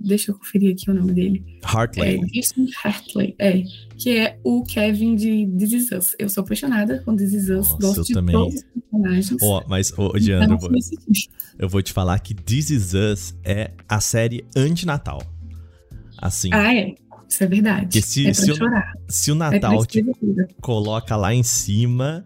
Deixa 0.05 0.31
eu 0.31 0.35
conferir 0.39 0.73
aqui 0.75 0.91
o 0.91 0.95
nome 0.95 1.13
dele. 1.13 1.45
É, 1.63 1.77
Heartley. 1.77 2.21
Justin 2.35 2.67
Hartley, 2.85 3.35
é, 3.39 3.63
que 3.97 4.19
é 4.19 4.39
o 4.43 4.65
Kevin 4.65 5.15
de 5.15 5.47
This 5.59 5.73
Is 5.73 5.93
Us. 5.93 6.17
Eu 6.19 6.29
sou 6.29 6.43
apaixonada 6.43 7.01
com 7.05 7.15
This 7.17 7.33
Is 7.33 7.45
Us, 7.51 7.69
Nossa, 7.69 7.77
gosto 7.79 7.99
eu 8.01 8.05
de 8.05 8.13
também. 8.15 8.33
todos 8.35 8.55
os 8.57 8.65
personagens. 8.91 9.37
Ó, 9.43 9.65
mas, 9.69 9.93
ô, 9.99 10.13
Diandra, 10.19 10.45
eu 10.51 10.57
Então, 10.57 10.59
vou, 10.59 10.69
fui 10.71 10.79
assistir. 10.79 11.31
eu 11.59 11.69
vou 11.69 11.81
te 11.83 11.93
falar 11.93 12.19
que 12.19 12.35
This 12.35 12.71
Is 12.71 12.95
Us 12.95 13.35
é 13.45 13.71
a 13.89 14.01
série 14.01 14.45
anti-Natal. 14.57 15.23
Assim, 16.19 16.51
Ah, 16.53 16.75
é. 16.75 16.95
Isso 17.29 17.43
é 17.45 17.47
verdade. 17.47 18.03
Se- 18.03 18.27
é 18.27 18.35
se 18.35 18.51
eu- 18.51 18.57
chorar. 18.57 18.93
se 19.09 19.31
o 19.31 19.35
É 19.35 19.39
Natal 19.39 19.87
te 19.87 20.03
tristeza 20.03 20.19
pura. 20.21 20.49
coloca 20.61 21.17
lá 21.17 21.33
em 21.35 21.43
cima, 21.43 22.23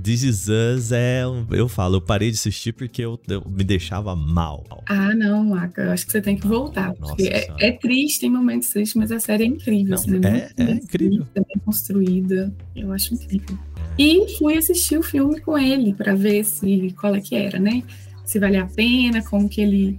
This 0.00 0.22
Is 0.22 0.48
Us 0.48 0.90
é. 0.92 1.22
Eu 1.50 1.68
falo, 1.68 1.96
eu 1.96 2.00
parei 2.00 2.30
de 2.30 2.36
assistir 2.36 2.72
porque 2.72 3.02
eu, 3.02 3.20
eu 3.28 3.42
me 3.46 3.62
deixava 3.62 4.16
mal. 4.16 4.64
Ah, 4.86 5.14
não, 5.14 5.54
Aka, 5.54 5.82
eu 5.82 5.90
acho 5.90 6.06
que 6.06 6.12
você 6.12 6.22
tem 6.22 6.36
que 6.36 6.46
voltar. 6.46 6.94
Nossa 6.98 7.22
é, 7.22 7.46
é 7.60 7.72
triste, 7.72 8.20
tem 8.20 8.30
momentos 8.30 8.70
tristes, 8.70 8.94
mas 8.94 9.12
a 9.12 9.20
série 9.20 9.44
é 9.44 9.46
incrível. 9.46 9.90
Não, 9.90 9.94
assim, 9.94 10.20
é- 10.24 10.50
é 10.56 10.64
bem 10.64 10.76
incrível. 10.76 11.22
escrita, 11.22 11.46
bem 11.46 11.62
construída. 11.64 12.54
Eu 12.74 12.90
acho 12.92 13.14
incrível. 13.14 13.58
E 13.98 14.36
fui 14.38 14.56
assistir 14.56 14.96
o 14.98 15.02
filme 15.02 15.38
com 15.40 15.58
ele 15.58 15.92
para 15.92 16.14
ver 16.14 16.44
se 16.44 16.94
qual 16.98 17.14
é 17.14 17.20
que 17.20 17.34
era, 17.34 17.58
né? 17.58 17.82
Se 18.24 18.38
valia 18.38 18.62
a 18.62 18.66
pena, 18.66 19.22
como 19.22 19.46
que 19.48 19.60
ele 19.60 19.98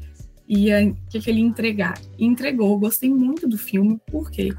ia, 0.49 0.87
o 0.87 0.95
que, 1.09 1.19
que 1.19 1.29
ele 1.29 1.39
ia 1.41 1.45
entregar. 1.45 1.93
E 2.17 2.25
entregou. 2.25 2.77
Gostei 2.79 3.09
muito 3.11 3.47
do 3.47 3.57
filme, 3.59 3.99
porque 4.11 4.51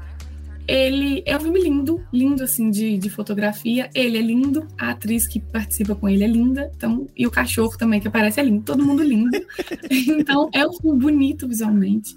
ele 0.67 1.21
é 1.25 1.37
um 1.37 1.39
filme 1.39 1.61
lindo, 1.61 2.03
lindo 2.11 2.43
assim 2.43 2.69
de, 2.69 2.97
de 2.97 3.09
fotografia. 3.09 3.89
Ele 3.93 4.17
é 4.17 4.21
lindo, 4.21 4.67
a 4.77 4.91
atriz 4.91 5.27
que 5.27 5.39
participa 5.39 5.95
com 5.95 6.09
ele 6.09 6.23
é 6.23 6.27
linda, 6.27 6.71
então 6.75 7.07
e 7.15 7.27
o 7.27 7.31
cachorro 7.31 7.77
também 7.77 7.99
que 7.99 8.07
aparece 8.07 8.39
é 8.39 8.43
lindo, 8.43 8.63
todo 8.63 8.83
mundo 8.83 9.03
lindo. 9.03 9.29
então 9.89 10.49
é 10.53 10.65
um 10.65 10.73
filme 10.73 10.99
bonito 10.99 11.47
visualmente. 11.47 12.15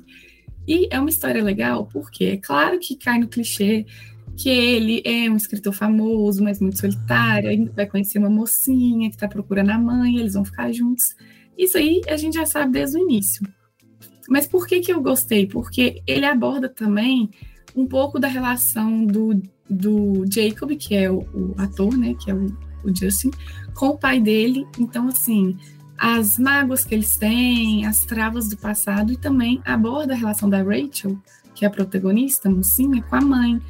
E 0.66 0.86
é 0.90 0.98
uma 0.98 1.08
história 1.08 1.42
legal, 1.42 1.86
porque 1.92 2.24
é 2.24 2.36
claro 2.36 2.78
que 2.78 2.96
cai 2.96 3.18
no 3.18 3.28
clichê 3.28 3.86
que 4.36 4.48
ele 4.48 5.02
é 5.04 5.28
um 5.28 5.36
escritor 5.36 5.72
famoso, 5.72 6.44
mas 6.44 6.60
muito 6.60 6.78
solitário, 6.78 7.50
aí 7.50 7.64
vai 7.74 7.86
conhecer 7.86 8.18
uma 8.18 8.30
mocinha 8.30 9.08
que 9.08 9.16
está 9.16 9.26
procurando 9.26 9.70
a 9.70 9.78
mãe, 9.78 10.16
eles 10.16 10.34
vão 10.34 10.44
ficar 10.44 10.70
juntos. 10.72 11.16
Isso 11.56 11.76
aí 11.76 12.00
a 12.06 12.16
gente 12.16 12.34
já 12.34 12.46
sabe 12.46 12.72
desde 12.72 12.96
o 12.96 13.02
início. 13.02 13.42
Mas 14.28 14.46
por 14.46 14.66
que, 14.66 14.80
que 14.80 14.92
eu 14.92 15.02
gostei? 15.02 15.46
Porque 15.46 16.02
ele 16.06 16.24
aborda 16.24 16.68
também 16.68 17.30
um 17.74 17.86
pouco 17.86 18.18
da 18.18 18.28
relação 18.28 19.04
do, 19.04 19.40
do 19.68 20.24
Jacob, 20.32 20.70
que 20.76 20.94
é 20.94 21.10
o, 21.10 21.20
o 21.34 21.54
ator, 21.58 21.96
né, 21.96 22.14
que 22.14 22.30
é 22.30 22.34
o, 22.34 22.46
o 22.84 22.94
Justin, 22.94 23.30
com 23.74 23.88
o 23.88 23.98
pai 23.98 24.20
dele. 24.20 24.66
Então, 24.78 25.08
assim, 25.08 25.56
as 25.96 26.38
mágoas 26.38 26.84
que 26.84 26.94
eles 26.94 27.16
têm, 27.16 27.86
as 27.86 28.00
travas 28.00 28.48
do 28.48 28.56
passado, 28.56 29.12
e 29.12 29.16
também 29.16 29.60
aborda 29.64 30.14
a 30.14 30.16
relação 30.16 30.48
da 30.48 30.62
Rachel, 30.62 31.18
que 31.54 31.64
é 31.64 31.68
a 31.68 31.70
protagonista, 31.70 32.48
a 32.48 32.52
mocinha, 32.52 33.02
com 33.02 33.16
a 33.16 33.20
mãe, 33.20 33.60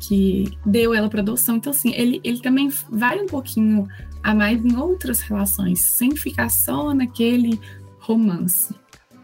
que 0.00 0.56
deu 0.64 0.94
ela 0.94 1.08
para 1.08 1.20
adoção. 1.20 1.56
Então, 1.56 1.70
assim, 1.70 1.92
ele, 1.92 2.20
ele 2.22 2.40
também 2.40 2.70
vai 2.90 3.20
um 3.20 3.26
pouquinho 3.26 3.88
a 4.22 4.34
mais 4.34 4.64
em 4.64 4.76
outras 4.76 5.20
relações, 5.20 5.96
sem 5.96 6.14
ficar 6.14 6.48
só 6.50 6.94
naquele 6.94 7.60
romance. 7.98 8.74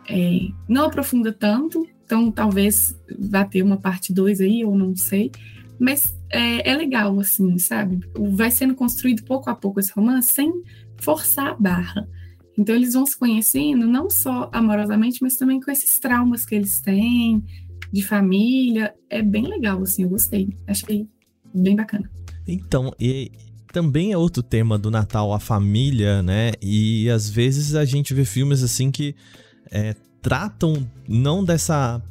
É, 0.09 0.49
não 0.69 0.87
aprofunda 0.87 1.33
tanto, 1.33 1.87
então 2.09 2.33
talvez 2.33 2.99
vá 3.19 3.45
ter 3.45 3.63
uma 3.63 3.77
parte 3.77 4.15
2 4.15 4.41
aí, 4.41 4.65
ou 4.65 4.75
não 4.75 4.97
sei. 4.97 5.31
Mas 5.79 6.17
é, 6.33 6.71
é 6.71 6.75
legal, 6.75 7.21
assim, 7.21 7.59
sabe? 7.59 8.01
Vai 8.35 8.51
sendo 8.51 8.75
construído 8.75 9.23
pouco 9.25 9.51
a 9.51 9.55
pouco 9.55 9.79
esse 9.79 9.93
romance 9.93 10.33
sem 10.33 10.51
forçar 10.97 11.49
a 11.49 11.55
barra. 11.55 12.09
Então 12.59 12.75
eles 12.75 12.95
vão 12.95 13.05
se 13.05 13.17
conhecendo, 13.17 13.87
não 13.87 14.09
só 14.09 14.49
amorosamente, 14.55 15.19
mas 15.23 15.37
também 15.37 15.61
com 15.61 15.71
esses 15.71 15.99
traumas 15.99 16.47
que 16.47 16.55
eles 16.55 16.81
têm, 16.81 17.45
de 17.93 18.03
família. 18.03 18.95
É 19.11 19.21
bem 19.21 19.47
legal, 19.47 19.83
assim, 19.83 20.05
eu 20.05 20.09
gostei. 20.09 20.49
Achei 20.67 21.07
bem 21.55 21.77
bacana. 21.77 22.11
Então, 22.47 22.91
e 22.99 23.31
também 23.71 24.13
é 24.13 24.17
outro 24.17 24.43
tema 24.43 24.79
do 24.79 24.91
Natal, 24.91 25.35
a 25.35 25.39
família, 25.39 26.23
né? 26.23 26.53
E 26.63 27.11
às 27.11 27.29
vezes 27.29 27.75
a 27.75 27.85
gente 27.85 28.15
vê 28.15 28.25
filmes 28.25 28.63
assim 28.63 28.91
que 28.91 29.15
é, 29.71 29.95
tratam 30.23 30.89
não 31.09 31.45
dessa. 31.45 32.03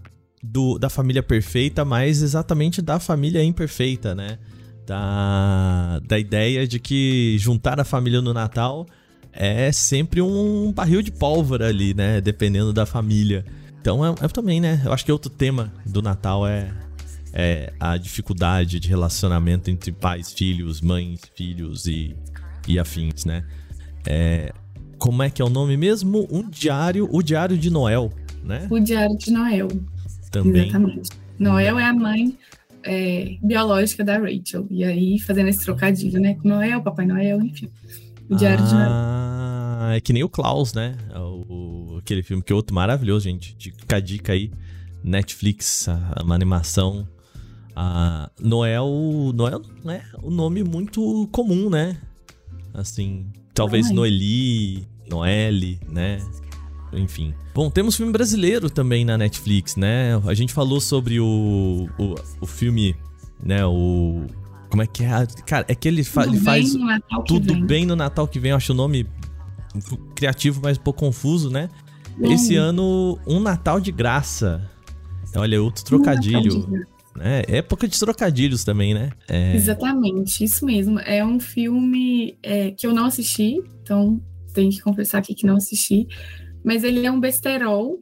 Do, 0.44 0.78
da 0.78 0.88
família 0.88 1.24
perfeita, 1.24 1.84
mas 1.84 2.22
exatamente 2.22 2.80
da 2.80 3.00
família 3.00 3.44
imperfeita, 3.44 4.14
né? 4.14 4.38
Da, 4.86 6.00
da 6.08 6.18
ideia 6.18 6.66
de 6.68 6.80
que 6.80 7.36
juntar 7.40 7.80
a 7.80 7.84
família 7.84 8.22
no 8.22 8.34
Natal 8.34 8.86
é 9.34 9.72
sempre 9.72 10.22
um 10.22 10.72
barril 10.72 11.02
de 11.02 11.12
pólvora 11.12 11.68
ali, 11.68 11.94
né? 11.94 12.22
Dependendo 12.22 12.72
da 12.72 12.86
família. 12.86 13.44
Então 13.82 14.06
é, 14.06 14.10
é 14.22 14.28
também, 14.28 14.62
né? 14.62 14.82
Eu 14.86 14.94
acho 14.94 15.04
que 15.06 15.12
outro 15.12 15.30
tema 15.30 15.74
do 15.86 16.02
Natal 16.02 16.48
é, 16.48 16.72
é 17.34 17.74
a 17.80 17.98
dificuldade 17.98 18.80
de 18.80 18.88
relacionamento 18.88 19.70
entre 19.70 19.92
pais, 19.92 20.34
filhos, 20.34 20.82
mães, 20.82 21.22
filhos 21.36 21.86
e, 21.86 22.16
e 22.68 22.80
afins, 22.80 23.26
né? 23.26 23.44
É, 24.06 24.54
como 25.08 25.24
é 25.24 25.30
que 25.30 25.42
é 25.42 25.46
o 25.46 25.50
nome 25.50 25.78
mesmo? 25.78 26.28
Um 26.30 26.50
diário, 26.50 27.08
o 27.10 27.24
Diário 27.24 27.58
de 27.58 27.70
Noel, 27.70 28.12
né? 28.44 28.68
O 28.70 28.78
Diário 28.78 29.18
de 29.18 29.32
Noel, 29.32 29.70
Também. 30.30 30.64
exatamente. 30.64 31.10
Noel 31.40 31.80
é 31.80 31.86
a 31.86 31.94
mãe 31.94 32.38
é, 32.84 33.38
biológica 33.42 34.04
da 34.04 34.18
Rachel. 34.18 34.68
E 34.70 34.84
aí, 34.84 35.18
fazendo 35.20 35.48
esse 35.48 35.64
trocadilho, 35.64 36.20
né? 36.20 36.34
Com 36.36 36.50
Noel, 36.50 36.82
Papai 36.82 37.06
Noel, 37.06 37.42
enfim. 37.42 37.70
O 38.30 38.36
Diário 38.36 38.66
de 38.66 38.74
Noel. 38.74 38.90
Ah, 38.92 39.92
é 39.96 40.02
que 40.02 40.12
nem 40.12 40.24
o 40.26 40.30
Klaus, 40.30 40.74
né? 40.74 40.98
É 41.14 41.20
O, 41.20 41.46
o- 41.94 41.98
aquele 42.00 42.22
filme 42.22 42.44
que 42.44 42.52
é 42.52 42.56
outro 42.56 42.76
maravilhoso, 42.76 43.24
gente. 43.24 43.56
Fica 43.58 43.96
a 43.96 44.00
dica 44.02 44.34
aí. 44.34 44.52
Netflix, 45.02 45.88
a- 45.88 46.22
uma 46.22 46.36
animação. 46.36 47.08
Ah, 47.74 48.30
Noel, 48.42 49.32
Noel 49.34 49.62
não 49.86 49.92
é 49.94 50.02
um 50.22 50.32
nome 50.32 50.64
muito 50.66 51.30
comum, 51.32 51.70
né? 51.70 51.96
Assim, 52.74 53.26
talvez 53.54 53.90
é. 53.90 53.94
Noeli, 53.94 54.88
Noelle, 55.10 55.80
né? 55.88 56.20
enfim. 56.94 57.34
Bom, 57.54 57.70
temos 57.70 57.96
filme 57.96 58.12
brasileiro 58.12 58.70
também 58.70 59.04
na 59.04 59.18
Netflix, 59.18 59.76
né? 59.76 60.22
A 60.26 60.34
gente 60.34 60.54
falou 60.54 60.80
sobre 60.80 61.20
o, 61.20 61.90
o, 61.98 62.16
o 62.42 62.46
filme, 62.46 62.96
né? 63.44 63.66
O. 63.66 64.26
Como 64.70 64.82
é 64.82 64.88
que 64.88 65.04
é? 65.04 65.10
Cara, 65.46 65.66
é 65.68 65.76
que 65.76 65.88
ele, 65.88 66.04
fa 66.04 66.24
tudo 66.24 66.36
ele 66.36 66.44
faz 66.44 66.76
bem 66.76 67.02
tudo 67.26 67.54
vem. 67.54 67.66
bem 67.66 67.86
no 67.86 67.96
Natal 67.96 68.28
que 68.28 68.40
vem. 68.40 68.52
Eu 68.52 68.58
acho 68.58 68.74
o 68.74 68.76
nome 68.76 69.08
criativo, 70.16 70.60
mas 70.64 70.78
um 70.78 70.82
pouco 70.82 71.00
confuso, 71.00 71.50
né? 71.50 71.70
Esse 72.22 72.56
ano, 72.56 73.18
um 73.28 73.40
Natal 73.40 73.80
de 73.80 73.92
graça. 73.92 74.70
Olha, 75.36 75.62
outro 75.62 75.84
trocadilho. 75.84 76.68
Um 76.68 76.98
é, 77.20 77.44
época 77.48 77.88
de 77.88 77.98
trocadilhos 78.00 78.64
também, 78.64 78.94
né? 78.94 79.12
É... 79.28 79.56
Exatamente, 79.56 80.44
isso 80.44 80.66
mesmo. 80.66 81.00
É 81.00 81.24
um 81.26 81.40
filme 81.40 82.38
é, 82.44 82.72
que 82.72 82.86
eu 82.86 82.94
não 82.94 83.06
assisti, 83.06 83.62
então 83.82 84.22
tenho 84.58 84.72
que 84.72 84.82
confessar 84.82 85.20
aqui 85.20 85.36
que 85.36 85.46
não 85.46 85.58
assisti. 85.58 86.08
Mas 86.64 86.84
ele 86.84 87.06
é 87.06 87.12
um 87.12 87.20
besterol. 87.20 88.00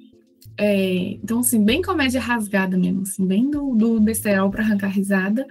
É, 0.58 1.18
então, 1.22 1.40
assim, 1.40 1.64
bem 1.64 1.82
comédia 1.82 2.22
rasgada 2.22 2.78
mesmo, 2.78 3.02
assim, 3.02 3.28
bem 3.28 3.50
do, 3.50 3.76
do 3.76 4.00
besterol 4.00 4.50
para 4.50 4.64
arrancar 4.64 4.88
risada. 4.88 5.46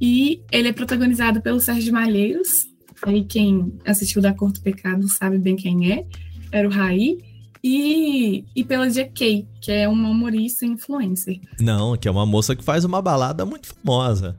E 0.00 0.42
ele 0.50 0.68
é 0.68 0.72
protagonizado 0.72 1.40
pelo 1.40 1.60
Sérgio 1.60 1.92
Malheiros. 1.92 2.66
Aí 3.02 3.24
quem 3.24 3.72
assistiu 3.86 4.20
Da 4.20 4.34
Cor 4.34 4.52
do 4.52 4.60
Pecado 4.60 5.08
sabe 5.08 5.38
bem 5.38 5.54
quem 5.54 5.92
é. 5.92 6.06
Era 6.50 6.68
o 6.68 6.70
Raí 6.70 7.18
e, 7.62 8.44
e 8.54 8.64
pela 8.64 8.88
GK, 8.88 9.46
que 9.60 9.70
é 9.70 9.88
uma 9.88 10.08
humorista 10.08 10.66
influencer. 10.66 11.40
Não, 11.60 11.96
que 11.96 12.08
é 12.08 12.10
uma 12.10 12.26
moça 12.26 12.56
que 12.56 12.64
faz 12.64 12.84
uma 12.84 13.00
balada 13.00 13.46
muito 13.46 13.68
famosa. 13.68 14.36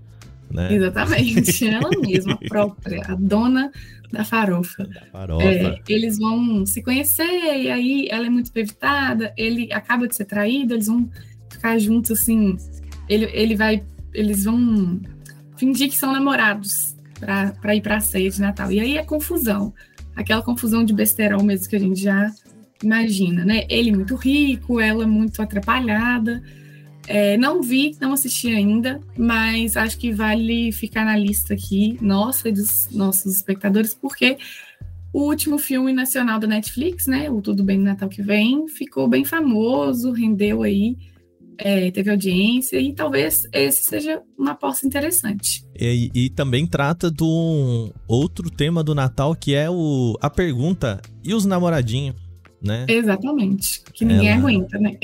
Né? 0.51 0.75
Exatamente, 0.75 1.65
ela 1.67 1.89
mesma, 2.01 2.33
a 2.33 2.47
própria, 2.47 3.01
a 3.07 3.15
dona 3.15 3.71
da 4.13 4.23
farofa. 4.23 4.85
Da 4.85 5.05
farofa. 5.11 5.43
É, 5.43 5.81
eles 5.89 6.19
vão 6.19 6.65
se 6.65 6.83
conhecer, 6.83 7.23
e 7.23 7.69
aí 7.69 8.07
ela 8.09 8.27
é 8.27 8.29
muito 8.29 8.51
evitada, 8.55 9.33
ele 9.35 9.73
acaba 9.73 10.07
de 10.07 10.15
ser 10.15 10.25
traído, 10.25 10.75
eles 10.75 10.85
vão 10.85 11.09
ficar 11.49 11.77
juntos 11.79 12.11
assim. 12.11 12.55
Ele, 13.09 13.27
ele 13.33 13.55
vai. 13.55 13.83
Eles 14.13 14.45
vão 14.45 15.01
fingir 15.57 15.89
que 15.89 15.97
são 15.97 16.13
namorados 16.13 16.95
para 17.59 17.75
ir 17.75 17.81
para 17.81 17.97
a 17.97 17.99
ceia 17.99 18.29
de 18.29 18.39
Natal. 18.39 18.71
E 18.71 18.79
aí 18.79 18.97
é 18.97 19.03
confusão. 19.03 19.73
Aquela 20.15 20.43
confusão 20.43 20.85
de 20.85 20.93
besterol 20.93 21.43
mesmo 21.43 21.67
que 21.67 21.75
a 21.75 21.79
gente 21.79 21.99
já 21.99 22.31
imagina, 22.83 23.43
né? 23.43 23.65
Ele 23.67 23.91
muito 23.91 24.15
rico, 24.15 24.79
ela 24.79 25.07
muito 25.07 25.41
atrapalhada. 25.41 26.43
É, 27.13 27.37
não 27.37 27.61
vi, 27.61 27.95
não 28.01 28.11
assisti 28.11 28.47
ainda, 28.47 28.99
mas 29.15 29.77
acho 29.77 29.99
que 29.99 30.11
vale 30.11 30.71
ficar 30.71 31.05
na 31.05 31.15
lista 31.15 31.53
aqui, 31.53 31.95
nossa 32.01 32.49
e 32.49 32.51
dos 32.51 32.89
nossos 32.89 33.35
espectadores, 33.35 33.93
porque 33.93 34.35
o 35.13 35.27
último 35.27 35.59
filme 35.59 35.93
nacional 35.93 36.39
da 36.39 36.47
Netflix, 36.47 37.05
né? 37.05 37.29
O 37.29 37.39
Tudo 37.39 37.63
Bem 37.63 37.77
no 37.77 37.83
Natal 37.83 38.09
que 38.09 38.23
vem, 38.23 38.67
ficou 38.67 39.07
bem 39.07 39.23
famoso, 39.23 40.11
rendeu 40.11 40.63
aí, 40.63 40.97
é, 41.59 41.91
teve 41.91 42.09
audiência, 42.09 42.79
e 42.79 42.93
talvez 42.93 43.47
esse 43.53 43.83
seja 43.83 44.19
uma 44.35 44.53
aposta 44.53 44.87
interessante. 44.87 45.63
E, 45.79 46.09
e 46.15 46.29
também 46.31 46.65
trata 46.65 47.11
de 47.11 47.23
um 47.23 47.91
outro 48.07 48.49
tema 48.49 48.83
do 48.83 48.95
Natal 48.95 49.35
que 49.35 49.53
é 49.53 49.69
o, 49.69 50.17
a 50.19 50.31
pergunta: 50.31 50.99
e 51.23 51.35
os 51.35 51.45
namoradinhos? 51.45 52.22
Né? 52.63 52.85
Exatamente. 52.87 53.81
Que 53.93 54.05
ninguém 54.05 54.29
ela... 54.29 54.39
aguenta, 54.39 54.79
né? 54.79 54.97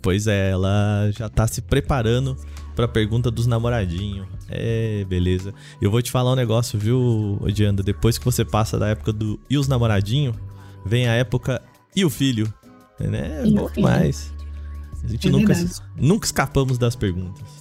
Pois 0.00 0.28
é, 0.28 0.50
ela 0.50 1.10
já 1.10 1.28
tá 1.28 1.46
se 1.48 1.60
preparando 1.60 2.36
pra 2.76 2.86
pergunta 2.86 3.30
dos 3.30 3.46
namoradinhos. 3.46 4.28
É, 4.48 5.04
beleza. 5.08 5.52
Eu 5.82 5.90
vou 5.90 6.00
te 6.00 6.10
falar 6.10 6.32
um 6.32 6.36
negócio, 6.36 6.78
viu, 6.78 7.38
Odianda? 7.40 7.82
Depois 7.82 8.16
que 8.16 8.24
você 8.24 8.44
passa 8.44 8.78
da 8.78 8.88
época 8.88 9.12
do 9.12 9.40
e 9.50 9.58
os 9.58 9.66
namoradinhos, 9.66 10.36
vem 10.86 11.08
a 11.08 11.14
época 11.14 11.60
e 11.94 12.04
o 12.04 12.10
filho. 12.10 12.52
Né? 13.00 13.42
É 13.44 13.50
bom 13.50 13.68
demais. 13.68 14.32
A 15.02 15.08
gente 15.08 15.26
é 15.26 15.30
nunca, 15.30 15.54
nunca 15.96 16.26
escapamos 16.26 16.78
das 16.78 16.94
perguntas. 16.94 17.60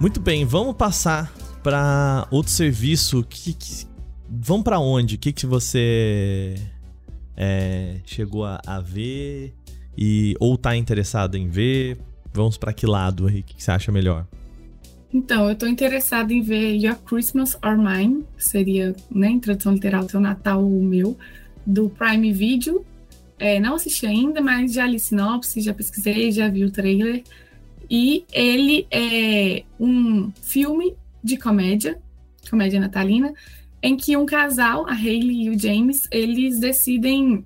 Muito 0.00 0.20
bem, 0.20 0.44
vamos 0.44 0.74
passar 0.74 1.32
para 1.62 2.26
outro 2.30 2.52
serviço 2.52 3.24
que, 3.28 3.54
que, 3.54 3.85
vamos 4.28 4.64
para 4.64 4.78
onde? 4.78 5.16
O 5.16 5.18
que, 5.18 5.32
que 5.32 5.46
você 5.46 6.54
é, 7.36 8.00
chegou 8.04 8.44
a, 8.44 8.60
a, 8.66 8.80
ver 8.80 9.54
e 9.96 10.34
ou 10.40 10.56
tá 10.56 10.76
interessado 10.76 11.36
em 11.36 11.48
ver? 11.48 11.98
Vamos 12.32 12.56
para 12.56 12.72
que 12.72 12.86
lado 12.86 13.26
aí? 13.26 13.40
O 13.40 13.42
que, 13.42 13.62
você 13.62 13.70
acha 13.70 13.90
melhor? 13.90 14.26
Então, 15.12 15.48
eu 15.48 15.56
tô 15.56 15.66
interessado 15.66 16.32
em 16.32 16.42
ver 16.42 16.74
Your 16.74 16.96
Christmas 16.96 17.56
or 17.64 17.78
Mine, 17.78 18.24
que 18.36 18.44
seria, 18.44 18.94
né, 19.10 19.28
em 19.28 19.40
tradução 19.40 19.72
literal, 19.72 20.08
Seu 20.08 20.20
Natal 20.20 20.62
ou 20.62 20.82
Meu, 20.82 21.16
do 21.64 21.88
Prime 21.88 22.32
Video. 22.32 22.84
É, 23.38 23.60
não 23.60 23.74
assisti 23.74 24.06
ainda, 24.06 24.40
mas 24.40 24.72
já 24.72 24.86
li 24.86 24.98
sinopse, 24.98 25.60
já 25.60 25.72
pesquisei, 25.72 26.32
já 26.32 26.48
vi 26.48 26.64
o 26.64 26.70
trailer. 26.70 27.22
E 27.88 28.24
ele 28.32 28.86
é 28.90 29.62
um 29.78 30.30
filme 30.42 30.94
de 31.22 31.36
comédia, 31.36 31.98
comédia 32.50 32.80
natalina, 32.80 33.32
em 33.82 33.96
que 33.96 34.16
um 34.16 34.26
casal, 34.26 34.86
a 34.88 34.92
Hayley 34.92 35.44
e 35.44 35.50
o 35.50 35.58
James, 35.58 36.08
eles 36.10 36.58
decidem 36.58 37.44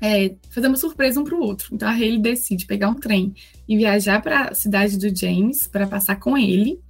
é, 0.00 0.34
fazer 0.50 0.68
uma 0.68 0.76
surpresa 0.76 1.20
um 1.20 1.24
para 1.24 1.34
o 1.34 1.42
outro. 1.42 1.74
Então 1.74 1.88
a 1.88 1.92
Hayley 1.92 2.18
decide 2.18 2.66
pegar 2.66 2.88
um 2.88 2.94
trem 2.94 3.34
e 3.68 3.76
viajar 3.76 4.20
para 4.22 4.48
a 4.48 4.54
cidade 4.54 4.98
do 4.98 5.14
James 5.14 5.66
para 5.66 5.86
passar 5.86 6.16
com 6.16 6.36
ele. 6.36 6.80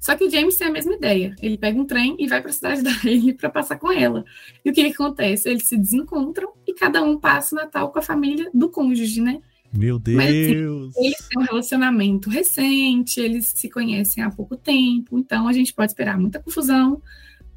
Só 0.00 0.16
que 0.16 0.24
o 0.24 0.30
James 0.30 0.56
tem 0.56 0.66
a 0.66 0.72
mesma 0.72 0.94
ideia. 0.94 1.34
Ele 1.40 1.56
pega 1.56 1.80
um 1.80 1.86
trem 1.86 2.16
e 2.18 2.26
vai 2.26 2.40
para 2.40 2.50
a 2.50 2.54
cidade 2.54 2.82
da 2.82 2.90
Hayley 2.90 3.34
para 3.34 3.50
passar 3.50 3.78
com 3.78 3.92
ela. 3.92 4.24
E 4.64 4.70
o 4.70 4.72
que, 4.72 4.84
que 4.84 4.92
acontece? 4.92 5.48
Eles 5.48 5.66
se 5.66 5.76
desencontram 5.76 6.52
e 6.66 6.74
cada 6.74 7.02
um 7.02 7.18
passa 7.18 7.54
o 7.54 7.58
Natal 7.58 7.90
com 7.90 7.98
a 7.98 8.02
família 8.02 8.50
do 8.52 8.68
cônjuge, 8.68 9.20
né? 9.20 9.40
Meu 9.72 9.98
Deus! 9.98 10.16
Mas, 10.16 10.28
assim, 10.28 11.06
eles 11.06 11.28
têm 11.28 11.42
um 11.42 11.46
relacionamento 11.46 12.28
recente, 12.28 13.18
eles 13.20 13.52
se 13.54 13.70
conhecem 13.70 14.22
há 14.22 14.30
pouco 14.30 14.54
tempo, 14.54 15.18
então 15.18 15.48
a 15.48 15.52
gente 15.52 15.72
pode 15.72 15.92
esperar 15.92 16.18
muita 16.18 16.40
confusão, 16.40 17.00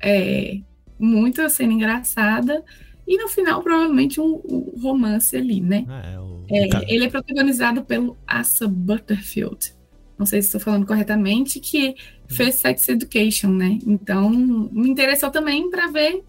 é, 0.01 0.59
muita 0.99 1.49
cena 1.49 1.73
engraçada 1.73 2.63
e 3.07 3.17
no 3.17 3.27
final 3.27 3.61
provavelmente 3.61 4.19
um, 4.19 4.41
um 4.47 4.81
romance 4.81 5.35
ali, 5.35 5.61
né? 5.61 5.85
Ah, 5.87 6.01
é, 6.05 6.19
o... 6.19 6.45
é, 6.49 6.93
ele 6.93 7.05
é 7.05 7.09
protagonizado 7.09 7.83
pelo 7.83 8.17
Asa 8.25 8.67
Butterfield, 8.67 9.73
não 10.17 10.25
sei 10.25 10.41
se 10.41 10.47
estou 10.47 10.61
falando 10.61 10.85
corretamente, 10.85 11.59
que 11.59 11.95
fez 12.27 12.55
Sex 12.55 12.87
Education, 12.89 13.49
né? 13.49 13.79
Então 13.85 14.29
me 14.29 14.89
interessou 14.89 15.29
também 15.29 15.69
para 15.69 15.87
ver 15.87 16.23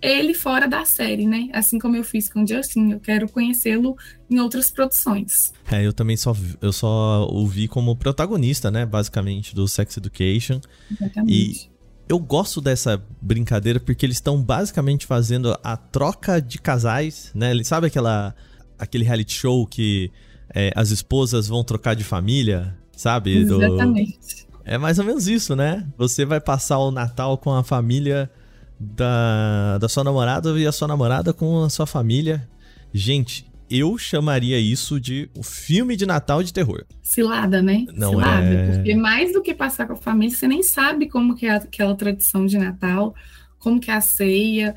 ele 0.00 0.34
fora 0.34 0.66
da 0.66 0.84
série, 0.84 1.26
né? 1.26 1.48
Assim 1.52 1.78
como 1.78 1.96
eu 1.96 2.02
fiz 2.02 2.28
com 2.28 2.42
o 2.42 2.46
Justin, 2.46 2.90
eu 2.90 3.00
quero 3.00 3.28
conhecê-lo 3.28 3.96
em 4.28 4.40
outras 4.40 4.70
produções. 4.70 5.52
É, 5.70 5.86
eu 5.86 5.92
também 5.92 6.16
só 6.16 6.34
eu 6.60 6.72
só 6.72 7.28
o 7.30 7.46
vi 7.46 7.68
como 7.68 7.94
protagonista, 7.94 8.70
né, 8.70 8.84
basicamente 8.84 9.54
do 9.54 9.68
Sex 9.68 9.96
Education. 9.96 10.60
Exatamente. 10.90 11.68
E 11.68 11.71
eu 12.08 12.18
gosto 12.18 12.60
dessa 12.60 13.02
brincadeira 13.20 13.80
porque 13.80 14.04
eles 14.04 14.16
estão 14.16 14.42
basicamente 14.42 15.06
fazendo 15.06 15.56
a 15.62 15.76
troca 15.76 16.40
de 16.40 16.58
casais, 16.58 17.30
né? 17.34 17.50
Ele 17.50 17.64
sabe 17.64 17.86
aquela 17.86 18.34
aquele 18.78 19.04
reality 19.04 19.32
show 19.32 19.66
que 19.66 20.10
é, 20.54 20.72
as 20.74 20.90
esposas 20.90 21.48
vão 21.48 21.62
trocar 21.62 21.94
de 21.94 22.04
família, 22.04 22.76
sabe? 22.96 23.38
Exatamente. 23.38 24.46
Do... 24.46 24.52
É 24.64 24.78
mais 24.78 24.98
ou 24.98 25.04
menos 25.04 25.26
isso, 25.26 25.56
né? 25.56 25.86
Você 25.96 26.24
vai 26.24 26.40
passar 26.40 26.78
o 26.78 26.90
Natal 26.90 27.38
com 27.38 27.52
a 27.52 27.64
família 27.64 28.30
da, 28.78 29.78
da 29.78 29.88
sua 29.88 30.04
namorada 30.04 30.58
e 30.58 30.66
a 30.66 30.72
sua 30.72 30.88
namorada 30.88 31.32
com 31.32 31.62
a 31.62 31.70
sua 31.70 31.86
família. 31.86 32.48
Gente, 32.92 33.46
eu 33.72 33.96
chamaria 33.96 34.58
isso 34.58 35.00
de 35.00 35.30
o 35.34 35.40
um 35.40 35.42
filme 35.42 35.96
de 35.96 36.04
Natal 36.04 36.42
de 36.42 36.52
terror. 36.52 36.84
Cilada, 37.02 37.62
né? 37.62 37.86
Não 37.94 38.10
Cilada, 38.10 38.46
é... 38.46 38.76
porque 38.76 38.94
mais 38.94 39.32
do 39.32 39.40
que 39.40 39.54
passar 39.54 39.86
com 39.86 39.94
a 39.94 39.96
família, 39.96 40.36
você 40.36 40.46
nem 40.46 40.62
sabe 40.62 41.08
como 41.08 41.34
que 41.34 41.46
é 41.46 41.54
aquela 41.54 41.94
tradição 41.94 42.44
de 42.44 42.58
Natal, 42.58 43.14
como 43.58 43.80
que 43.80 43.90
é 43.90 43.94
a 43.94 44.00
ceia. 44.00 44.74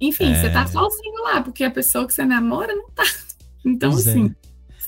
Enfim, 0.00 0.32
é... 0.32 0.40
você 0.40 0.50
tá 0.50 0.66
sozinho 0.66 1.22
lá, 1.24 1.42
porque 1.42 1.62
a 1.62 1.70
pessoa 1.70 2.06
que 2.06 2.14
você 2.14 2.24
namora 2.24 2.74
não 2.74 2.88
tá. 2.90 3.04
Então, 3.64 3.92
pois 3.92 4.08
assim, 4.08 4.34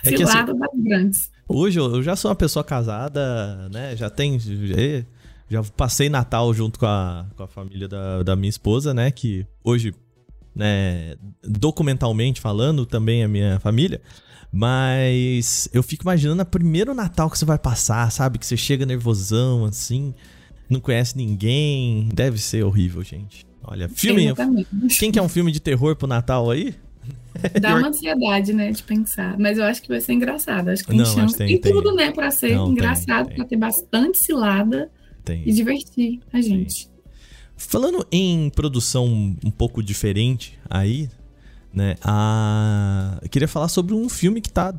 é. 0.03 0.15
é 0.15 0.17
cilada 0.17 0.51
assim, 0.51 0.59
das 0.59 0.71
grandes. 0.83 1.31
Hoje 1.49 1.79
eu 1.79 2.03
já 2.03 2.17
sou 2.17 2.29
uma 2.29 2.35
pessoa 2.35 2.65
casada, 2.65 3.69
né? 3.69 3.95
Já 3.95 4.11
tem. 4.11 4.37
Já 5.49 5.63
passei 5.77 6.09
Natal 6.09 6.53
junto 6.53 6.77
com 6.77 6.87
a, 6.87 7.27
com 7.37 7.43
a 7.45 7.47
família 7.47 7.87
da, 7.87 8.25
da 8.25 8.35
minha 8.35 8.49
esposa, 8.49 8.93
né? 8.93 9.13
Que 9.13 9.47
hoje 9.63 9.95
né, 10.55 11.17
documentalmente 11.43 12.41
falando, 12.41 12.87
também 12.87 13.25
a 13.25 13.29
minha 13.29 13.59
família. 13.61 14.01
Mas 14.53 15.69
eu 15.73 15.83
fico 15.83 16.05
imaginando 16.05 16.43
o 16.43 16.47
primeiro 16.47 16.95
Natal 16.95 17.29
que 17.29 17.37
você 17.37 17.45
vai 17.45 17.59
passar, 17.59 18.11
sabe? 18.13 18.39
Que 18.39 18.47
você 18.47 18.57
chega 18.57 18.87
nervosão, 18.87 19.65
assim, 19.65 20.15
não 20.71 20.79
conhece 20.79 21.17
ninguém. 21.17 22.09
Deve 22.15 22.39
ser 22.39 22.65
horrível, 22.65 23.03
gente. 23.03 23.45
Olha, 23.65 23.89
filme. 23.89 24.27
Exatamente. 24.27 24.99
Quem 24.99 25.11
quer 25.11 25.23
um 25.23 25.29
filme 25.29 25.51
de 25.51 25.59
terror 25.59 25.97
pro 25.97 26.07
Natal 26.07 26.51
aí? 26.51 26.75
Dá 27.61 27.75
uma 27.75 27.89
ansiedade, 27.89 28.53
né, 28.53 28.71
de 28.71 28.83
pensar. 28.83 29.37
Mas 29.39 29.59
eu 29.59 29.65
acho 29.65 29.83
que 29.83 29.89
vai 29.89 30.01
ser 30.01 30.13
engraçado. 30.13 30.69
Acho 30.69 30.85
que 30.85 30.91
tem 30.91 30.99
não, 30.99 31.05
chance. 31.05 31.37
Tem, 31.37 31.59
tem, 31.59 31.73
tudo, 31.73 31.95
tem. 31.97 32.07
né, 32.07 32.13
pra 32.13 32.31
ser 32.31 32.55
não, 32.55 32.71
engraçado, 32.71 33.27
tem, 33.27 33.37
pra 33.37 33.45
ter 33.45 33.57
bastante 33.57 34.19
cilada 34.19 34.91
tem. 35.25 35.43
e 35.45 35.53
divertir 35.53 36.21
a 36.33 36.41
gente. 36.41 36.89
Falando 37.57 38.07
em 38.11 38.51
produção 38.51 39.37
um 39.45 39.51
pouco 39.51 39.83
diferente 39.83 40.59
aí, 40.69 41.09
né? 41.73 41.97
A... 42.03 43.19
Eu 43.23 43.29
queria 43.29 43.49
falar 43.49 43.69
sobre 43.69 43.95
um 43.95 44.09
filme 44.09 44.41
que 44.41 44.51
tá 44.51 44.75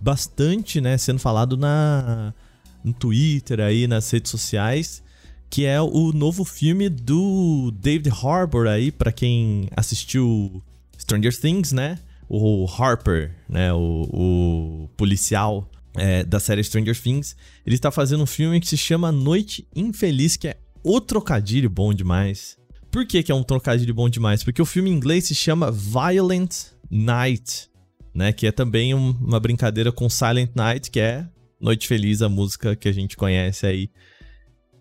bastante, 0.00 0.80
né, 0.80 0.98
sendo 0.98 1.20
falado 1.20 1.56
na 1.56 2.34
no 2.82 2.92
Twitter 2.92 3.60
aí, 3.60 3.86
nas 3.86 4.10
redes 4.10 4.30
sociais, 4.30 5.02
que 5.48 5.64
é 5.64 5.80
o 5.80 6.12
novo 6.12 6.44
filme 6.44 6.88
do 6.88 7.70
David 7.78 8.10
Harbour 8.10 8.66
aí, 8.66 8.90
para 8.90 9.12
quem 9.12 9.68
assistiu 9.76 10.60
Stranger 10.98 11.38
Things, 11.38 11.70
né? 11.70 11.98
O 12.28 12.66
Harper, 12.66 13.32
né, 13.48 13.72
o, 13.72 14.08
o 14.10 14.88
policial 14.96 15.70
é, 15.94 16.24
da 16.24 16.40
série 16.40 16.64
Stranger 16.64 16.98
Things, 16.98 17.36
ele 17.66 17.76
está 17.76 17.90
fazendo 17.90 18.22
um 18.22 18.26
filme 18.26 18.58
que 18.58 18.66
se 18.66 18.76
chama 18.76 19.12
Noite 19.12 19.68
Infeliz, 19.76 20.36
que 20.36 20.48
é 20.48 20.56
o 20.82 21.00
trocadilho 21.00 21.70
bom 21.70 21.94
demais. 21.94 22.56
Por 22.90 23.06
que, 23.06 23.22
que 23.22 23.32
é 23.32 23.34
um 23.34 23.42
trocadilho 23.42 23.94
bom 23.94 24.08
demais? 24.08 24.44
Porque 24.44 24.60
o 24.60 24.66
filme 24.66 24.90
em 24.90 24.94
inglês 24.94 25.24
se 25.24 25.34
chama 25.34 25.70
Violent 25.70 26.54
Night, 26.90 27.70
né? 28.14 28.32
Que 28.32 28.48
é 28.48 28.52
também 28.52 28.94
um, 28.94 29.10
uma 29.20 29.40
brincadeira 29.40 29.90
com 29.90 30.10
Silent 30.10 30.50
Night, 30.54 30.90
que 30.90 31.00
é 31.00 31.26
Noite 31.60 31.86
Feliz, 31.86 32.20
a 32.20 32.28
música 32.28 32.76
que 32.76 32.88
a 32.88 32.92
gente 32.92 33.16
conhece 33.16 33.64
aí. 33.66 33.90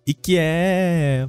E 0.05 0.13
que 0.13 0.35
é. 0.37 1.27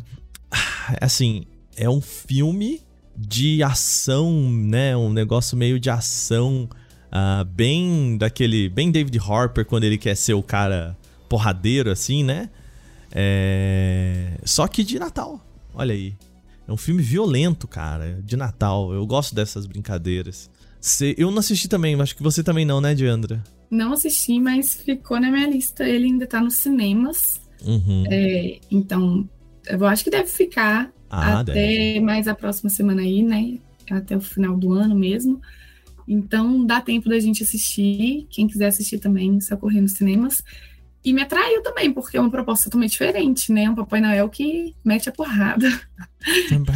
Assim, 1.01 1.45
é 1.77 1.89
um 1.89 2.01
filme 2.01 2.81
de 3.17 3.63
ação, 3.63 4.51
né? 4.51 4.97
Um 4.97 5.13
negócio 5.13 5.57
meio 5.57 5.79
de 5.79 5.91
ação. 5.91 6.69
Uh, 7.09 7.45
bem 7.45 8.17
daquele. 8.17 8.69
Bem 8.69 8.91
David 8.91 9.19
Harper, 9.19 9.67
quando 9.67 9.85
ele 9.85 9.99
quer 9.99 10.17
ser 10.17 10.35
o 10.35 10.43
cara 10.43 10.97
porradeiro, 11.29 11.91
assim, 11.91 12.25
né? 12.25 12.51
É... 13.15 14.39
Só 14.45 14.67
que 14.67 14.83
de 14.83 14.99
Natal. 14.99 15.45
Olha 15.75 15.95
aí. 15.95 16.15
É 16.67 16.73
um 16.73 16.77
filme 16.77 17.03
violento, 17.03 17.67
cara. 17.69 18.21
De 18.25 18.37
Natal. 18.37 18.93
Eu 18.93 19.07
gosto 19.07 19.35
dessas 19.35 19.67
brincadeiras. 19.67 20.51
Eu 21.17 21.31
não 21.31 21.39
assisti 21.39 21.69
também, 21.69 22.01
acho 22.01 22.17
que 22.17 22.23
você 22.23 22.43
também 22.43 22.65
não, 22.65 22.81
né, 22.81 22.95
Diandra? 22.95 23.43
Não 23.71 23.93
assisti, 23.93 24.41
mas 24.41 24.75
ficou 24.75 25.21
na 25.21 25.31
minha 25.31 25.49
lista. 25.49 25.87
Ele 25.89 26.07
ainda 26.07 26.27
tá 26.27 26.41
nos 26.41 26.57
cinemas. 26.57 27.41
Uhum. 27.65 28.05
É, 28.11 28.59
então, 28.71 29.29
eu 29.67 29.87
acho 29.87 30.05
que 30.05 30.11
deve 30.11 30.29
ficar 30.29 30.93
ah, 31.09 31.41
até 31.41 31.53
deve. 31.53 32.01
mais 32.01 32.27
a 32.27 32.35
próxima 32.35 32.69
semana 32.69 33.03
aí, 33.03 33.23
né? 33.23 33.59
Até 33.91 34.17
o 34.17 34.21
final 34.21 34.57
do 34.57 34.73
ano 34.73 34.95
mesmo. 34.95 35.41
Então, 36.07 36.65
dá 36.67 36.81
tempo 36.81 37.09
da 37.09 37.19
gente 37.21 37.43
assistir. 37.43 38.27
Quem 38.29 38.47
quiser 38.47 38.67
assistir 38.67 38.99
também, 38.99 39.41
só 39.41 39.57
correr 39.57 39.81
nos 39.81 39.93
cinemas. 39.93 40.43
E 41.05 41.13
me 41.13 41.23
atraiu 41.23 41.63
também, 41.63 41.93
porque 41.93 42.17
é 42.17 42.21
uma 42.21 42.31
proposta 42.31 42.65
totalmente 42.65 42.93
diferente, 42.93 43.53
né? 43.53 43.69
Um 43.69 43.75
Papai 43.75 44.01
Noel 44.01 44.29
que 44.29 44.75
mete 44.85 45.09
a 45.09 45.13
porrada. 45.13 45.69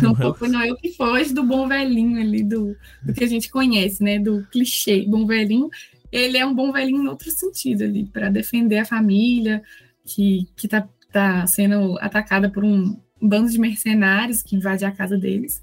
um 0.03 0.15
Papai 0.15 0.49
Noel 0.49 0.77
que 0.77 0.93
foge 0.95 1.33
do 1.33 1.45
bom 1.45 1.69
velhinho 1.69 2.21
ali, 2.21 2.43
do, 2.43 2.77
do 3.05 3.15
que 3.15 3.23
a 3.23 3.29
gente 3.29 3.49
conhece, 3.49 4.03
né? 4.03 4.19
Do 4.19 4.45
clichê, 4.51 5.05
bom 5.07 5.27
velhinho. 5.27 5.71
Ele 6.11 6.39
é 6.39 6.45
um 6.45 6.55
bom 6.55 6.73
velhinho 6.73 7.05
em 7.05 7.09
outro 7.09 7.31
sentido 7.31 7.85
ali, 7.85 8.05
para 8.07 8.29
defender 8.29 8.79
a 8.79 8.85
família, 8.85 9.63
que, 10.05 10.49
que 10.57 10.67
tá, 10.67 10.89
tá 11.13 11.47
sendo 11.47 11.97
atacada 12.01 12.51
por 12.51 12.65
um 12.65 12.99
bando 13.23 13.51
de 13.51 13.61
mercenários 13.61 14.43
que 14.43 14.57
invade 14.57 14.85
a 14.85 14.91
casa 14.91 15.17
deles. 15.17 15.63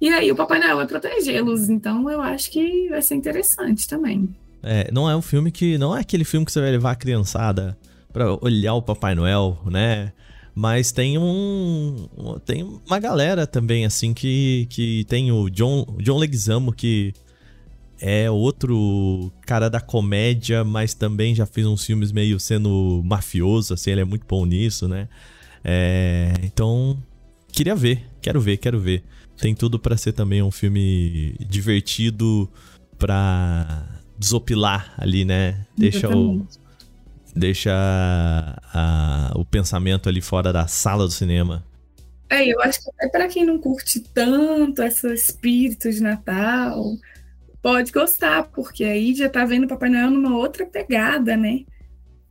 E 0.00 0.08
aí 0.08 0.30
o 0.30 0.36
Papai 0.36 0.58
Noel 0.60 0.76
vai 0.76 0.86
protegê-los, 0.86 1.68
então 1.68 2.08
eu 2.10 2.20
acho 2.20 2.50
que 2.50 2.88
vai 2.88 3.02
ser 3.02 3.14
interessante 3.14 3.88
também. 3.88 4.34
É, 4.62 4.90
não 4.92 5.10
é 5.10 5.16
um 5.16 5.22
filme 5.22 5.50
que. 5.50 5.76
Não 5.76 5.96
é 5.96 6.00
aquele 6.00 6.24
filme 6.24 6.46
que 6.46 6.52
você 6.52 6.60
vai 6.60 6.70
levar 6.70 6.92
a 6.92 6.96
criançada 6.96 7.76
pra 8.12 8.36
olhar 8.40 8.74
o 8.74 8.82
Papai 8.82 9.14
Noel, 9.14 9.58
né? 9.66 10.12
Mas 10.54 10.92
tem 10.92 11.18
um. 11.18 12.08
Tem 12.44 12.62
uma 12.62 12.98
galera 12.98 13.46
também, 13.46 13.84
assim, 13.84 14.12
que, 14.14 14.66
que 14.70 15.04
tem 15.04 15.32
o 15.32 15.48
John, 15.48 15.86
John 15.98 16.18
Leguizamo, 16.18 16.72
que 16.72 17.12
é 18.00 18.30
outro 18.30 19.32
cara 19.46 19.70
da 19.70 19.80
comédia, 19.80 20.64
mas 20.64 20.92
também 20.92 21.34
já 21.34 21.46
fez 21.46 21.66
uns 21.66 21.84
filmes 21.84 22.12
meio 22.12 22.38
sendo 22.38 23.00
mafioso, 23.04 23.74
assim, 23.74 23.92
ele 23.92 24.00
é 24.00 24.04
muito 24.04 24.26
bom 24.26 24.44
nisso, 24.44 24.88
né? 24.88 25.08
É, 25.64 26.32
então, 26.42 27.00
queria 27.52 27.76
ver, 27.76 28.04
quero 28.20 28.40
ver, 28.40 28.56
quero 28.56 28.78
ver. 28.78 29.04
Tem 29.38 29.54
tudo 29.54 29.78
para 29.78 29.96
ser 29.96 30.12
também 30.12 30.42
um 30.42 30.50
filme 30.50 31.34
divertido 31.48 32.50
pra 32.98 34.01
desopilar 34.22 34.94
ali, 34.96 35.24
né? 35.24 35.66
Deixa 35.76 36.08
o 36.08 36.46
deixa 37.34 37.72
a, 38.74 39.32
o 39.34 39.44
pensamento 39.44 40.08
ali 40.08 40.20
fora 40.20 40.52
da 40.52 40.66
sala 40.66 41.06
do 41.06 41.10
cinema. 41.10 41.64
É, 42.28 42.46
eu 42.46 42.60
acho 42.62 42.82
que 42.82 42.90
até 42.90 43.08
para 43.08 43.28
quem 43.28 43.44
não 43.44 43.58
curte 43.58 44.00
tanto 44.00 44.82
esse 44.82 45.12
espírito 45.12 45.90
de 45.90 46.00
Natal, 46.00 46.82
pode 47.60 47.92
gostar, 47.92 48.44
porque 48.44 48.84
aí 48.84 49.14
já 49.14 49.28
tá 49.28 49.44
vendo 49.44 49.66
Papai 49.66 49.88
Noel 49.88 50.10
numa 50.10 50.36
outra 50.36 50.66
pegada, 50.66 51.36
né? 51.36 51.64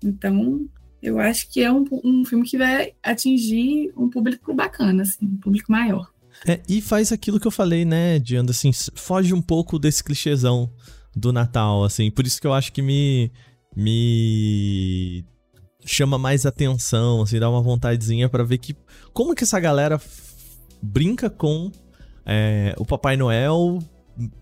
Então, 0.04 0.68
eu 1.02 1.20
acho 1.20 1.50
que 1.50 1.62
é 1.62 1.72
um, 1.72 1.86
um 2.04 2.26
filme 2.26 2.48
que 2.48 2.58
vai 2.58 2.94
atingir 3.04 3.92
um 3.96 4.10
público 4.10 4.54
bacana, 4.54 5.04
assim, 5.04 5.26
um 5.26 5.38
público 5.38 5.72
maior. 5.72 6.08
É, 6.48 6.60
e 6.68 6.82
faz 6.82 7.12
aquilo 7.12 7.40
que 7.40 7.46
eu 7.46 7.52
falei, 7.52 7.86
né, 7.86 8.18
Diana, 8.18 8.50
assim, 8.50 8.72
foge 8.96 9.34
um 9.34 9.42
pouco 9.42 9.78
desse 9.78 10.04
clichêzão 10.04 10.72
do 11.16 11.34
Natal, 11.34 11.84
assim. 11.84 12.10
Por 12.10 12.26
isso 12.26 12.40
que 12.40 12.48
eu 12.48 12.54
acho 12.54 12.72
que 12.72 12.82
me 12.82 13.32
me 13.76 15.26
chama 15.86 16.18
mais 16.18 16.46
atenção, 16.46 17.22
assim, 17.22 17.40
dá 17.40 17.50
uma 17.50 17.62
vontadezinha 17.62 18.30
para 18.30 18.44
ver 18.44 18.58
que 18.58 18.76
como 19.14 19.34
que 19.34 19.44
essa 19.44 19.60
galera 19.60 20.00
brinca 20.82 21.30
com 21.30 21.72
é, 22.26 22.76
o 22.78 22.86
Papai 22.86 23.18
Noel, 23.18 23.80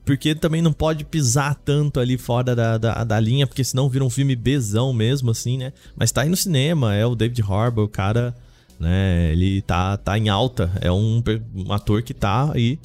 porque 0.04 0.36
também 0.36 0.62
não 0.62 0.74
pode 0.74 1.06
pisar 1.06 1.56
tanto 1.56 2.00
ali 2.00 2.18
fora 2.18 2.56
da, 2.56 2.78
da, 2.78 3.04
da, 3.04 3.20
linha, 3.20 3.48
porque 3.48 3.64
senão 3.64 3.90
vira 3.90 4.04
um 4.04 4.10
filme 4.10 4.36
bezão 4.36 4.92
mesmo, 4.92 5.32
assim, 5.32 5.58
né? 5.58 5.72
Mas 5.96 6.12
tá 6.12 6.22
aí 6.22 6.30
no 6.30 6.36
cinema, 6.36 6.94
é 6.94 7.06
o 7.06 7.16
David 7.16 7.42
Harbour, 7.42 7.86
o 7.86 7.90
cara, 7.90 8.36
né? 8.80 9.32
Ele 9.32 9.62
tá, 9.62 9.96
tá 9.96 10.18
em 10.18 10.28
alta, 10.28 10.72
é 10.82 10.92
um, 10.92 11.24
um 11.56 11.72
ator 11.72 12.02
que 12.02 12.14
tá 12.14 12.52
aí 12.54 12.80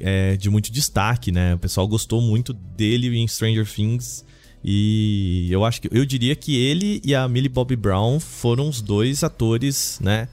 é, 0.00 0.36
de 0.36 0.48
muito 0.50 0.72
destaque, 0.72 1.32
né? 1.32 1.54
O 1.54 1.58
pessoal 1.58 1.86
gostou 1.86 2.20
muito 2.20 2.52
dele 2.52 3.16
em 3.16 3.26
Stranger 3.26 3.66
Things. 3.66 4.24
E 4.64 5.48
eu 5.50 5.64
acho 5.64 5.82
que 5.82 5.88
eu 5.90 6.04
diria 6.04 6.36
que 6.36 6.56
ele 6.56 7.00
e 7.04 7.14
a 7.14 7.28
Millie 7.28 7.48
Bobby 7.48 7.74
Brown 7.74 8.20
foram 8.20 8.68
os 8.68 8.80
dois 8.80 9.24
atores, 9.24 9.98
né? 10.00 10.28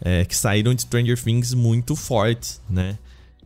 É, 0.00 0.24
que 0.24 0.36
saíram 0.36 0.74
de 0.74 0.82
Stranger 0.82 1.20
Things 1.20 1.54
muito 1.54 1.94
fortes, 1.94 2.60
né? 2.68 2.98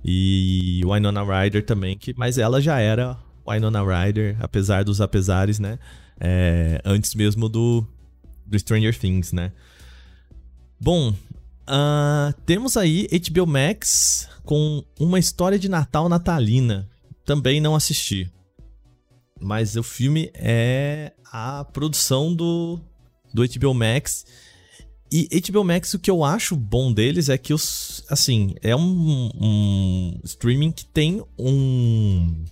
E 0.05 0.81
Winona 0.85 1.23
Ryder 1.23 1.65
também, 1.65 1.97
que, 1.97 2.15
mas 2.17 2.39
ela 2.39 2.61
já 2.61 2.79
era 2.81 3.17
Winona 3.47 3.83
Ryder, 3.83 4.37
apesar 4.41 4.85
dos 4.85 5.01
apesares, 5.01 5.59
né? 5.59 5.79
É, 6.19 6.81
antes 6.85 7.15
mesmo 7.15 7.49
do, 7.49 7.87
do 8.47 8.59
Stranger 8.59 8.99
Things, 8.99 9.33
né? 9.33 9.53
Bom, 10.81 11.15
uh, 11.69 12.33
temos 12.45 12.77
aí 12.77 13.07
HBO 13.09 13.47
Max 13.47 14.29
com 14.45 14.85
uma 14.99 15.19
história 15.19 15.59
de 15.59 15.69
Natal 15.69 16.09
natalina. 16.09 16.89
Também 17.25 17.61
não 17.61 17.75
assisti. 17.75 18.31
Mas 19.41 19.77
o 19.77 19.83
filme 19.83 20.31
é 20.35 21.13
a 21.33 21.65
produção 21.65 22.35
do, 22.35 22.81
do 23.33 23.43
HBO 23.47 23.75
Max. 23.75 24.25
E 25.11 25.29
HBO 25.41 25.63
Max, 25.63 25.93
o 25.95 25.99
que 25.99 26.11
eu 26.11 26.25
acho 26.25 26.57
bom 26.57 26.93
deles 26.93 27.29
é 27.29 27.37
que 27.37 27.53
os. 27.53 28.03
Assim, 28.09 28.55
é 28.63 28.75
um, 28.75 29.31
um 29.35 30.21
streaming 30.25 30.73
que 30.73 30.87
tem 30.87 31.23
um. 31.39 32.45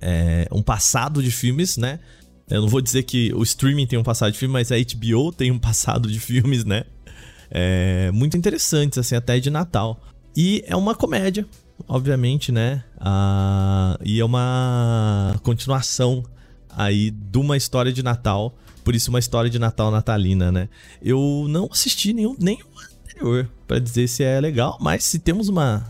É, 0.00 0.48
um 0.52 0.62
passado 0.62 1.22
de 1.22 1.30
filmes, 1.30 1.76
né? 1.76 2.00
Eu 2.48 2.62
não 2.62 2.68
vou 2.68 2.80
dizer 2.80 3.02
que 3.02 3.32
o 3.34 3.42
streaming 3.42 3.86
tem 3.86 3.98
um 3.98 4.02
passado 4.02 4.32
de 4.32 4.38
filmes, 4.38 4.70
mas 4.70 4.72
a 4.72 4.76
HBO 4.76 5.32
tem 5.32 5.50
um 5.50 5.58
passado 5.60 6.10
de 6.10 6.18
filmes, 6.18 6.64
né? 6.64 6.84
É, 7.50 8.10
muito 8.12 8.36
interessantes, 8.36 8.98
assim, 8.98 9.14
até 9.14 9.38
de 9.38 9.50
Natal. 9.50 10.00
E 10.36 10.62
é 10.66 10.76
uma 10.76 10.94
comédia, 10.94 11.46
obviamente, 11.86 12.52
né? 12.52 12.84
Ah, 12.98 13.98
e 14.04 14.20
é 14.20 14.24
uma 14.24 15.34
continuação 15.42 16.22
aí 16.70 17.10
de 17.10 17.38
uma 17.38 17.56
história 17.56 17.92
de 17.92 18.02
Natal. 18.02 18.54
Por 18.84 18.94
isso, 18.94 19.10
uma 19.10 19.18
história 19.18 19.50
de 19.50 19.58
Natal 19.58 19.90
natalina, 19.90 20.52
né? 20.52 20.68
Eu 21.02 21.46
não 21.48 21.68
assisti 21.70 22.12
nenhum, 22.12 22.36
nenhum 22.38 22.66
anterior 23.02 23.48
para 23.66 23.78
dizer 23.78 24.08
se 24.08 24.22
é 24.22 24.40
legal, 24.40 24.78
mas 24.80 25.04
se 25.04 25.18
temos 25.18 25.48
uma, 25.48 25.84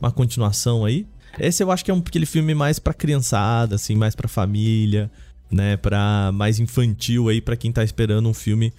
uma 0.00 0.10
continuação 0.10 0.84
aí. 0.84 1.06
Esse 1.38 1.62
eu 1.62 1.70
acho 1.70 1.84
que 1.84 1.90
é 1.90 1.94
um, 1.94 1.98
aquele 1.98 2.26
filme 2.26 2.54
mais 2.54 2.78
pra 2.78 2.94
criançada, 2.94 3.76
assim, 3.76 3.94
mais 3.94 4.14
pra 4.14 4.28
família, 4.28 5.10
né? 5.50 5.76
Pra 5.76 6.30
mais 6.32 6.58
infantil 6.58 7.28
aí, 7.28 7.40
para 7.40 7.56
quem 7.56 7.70
tá 7.70 7.84
esperando 7.84 8.28
um 8.28 8.34
filme 8.34 8.72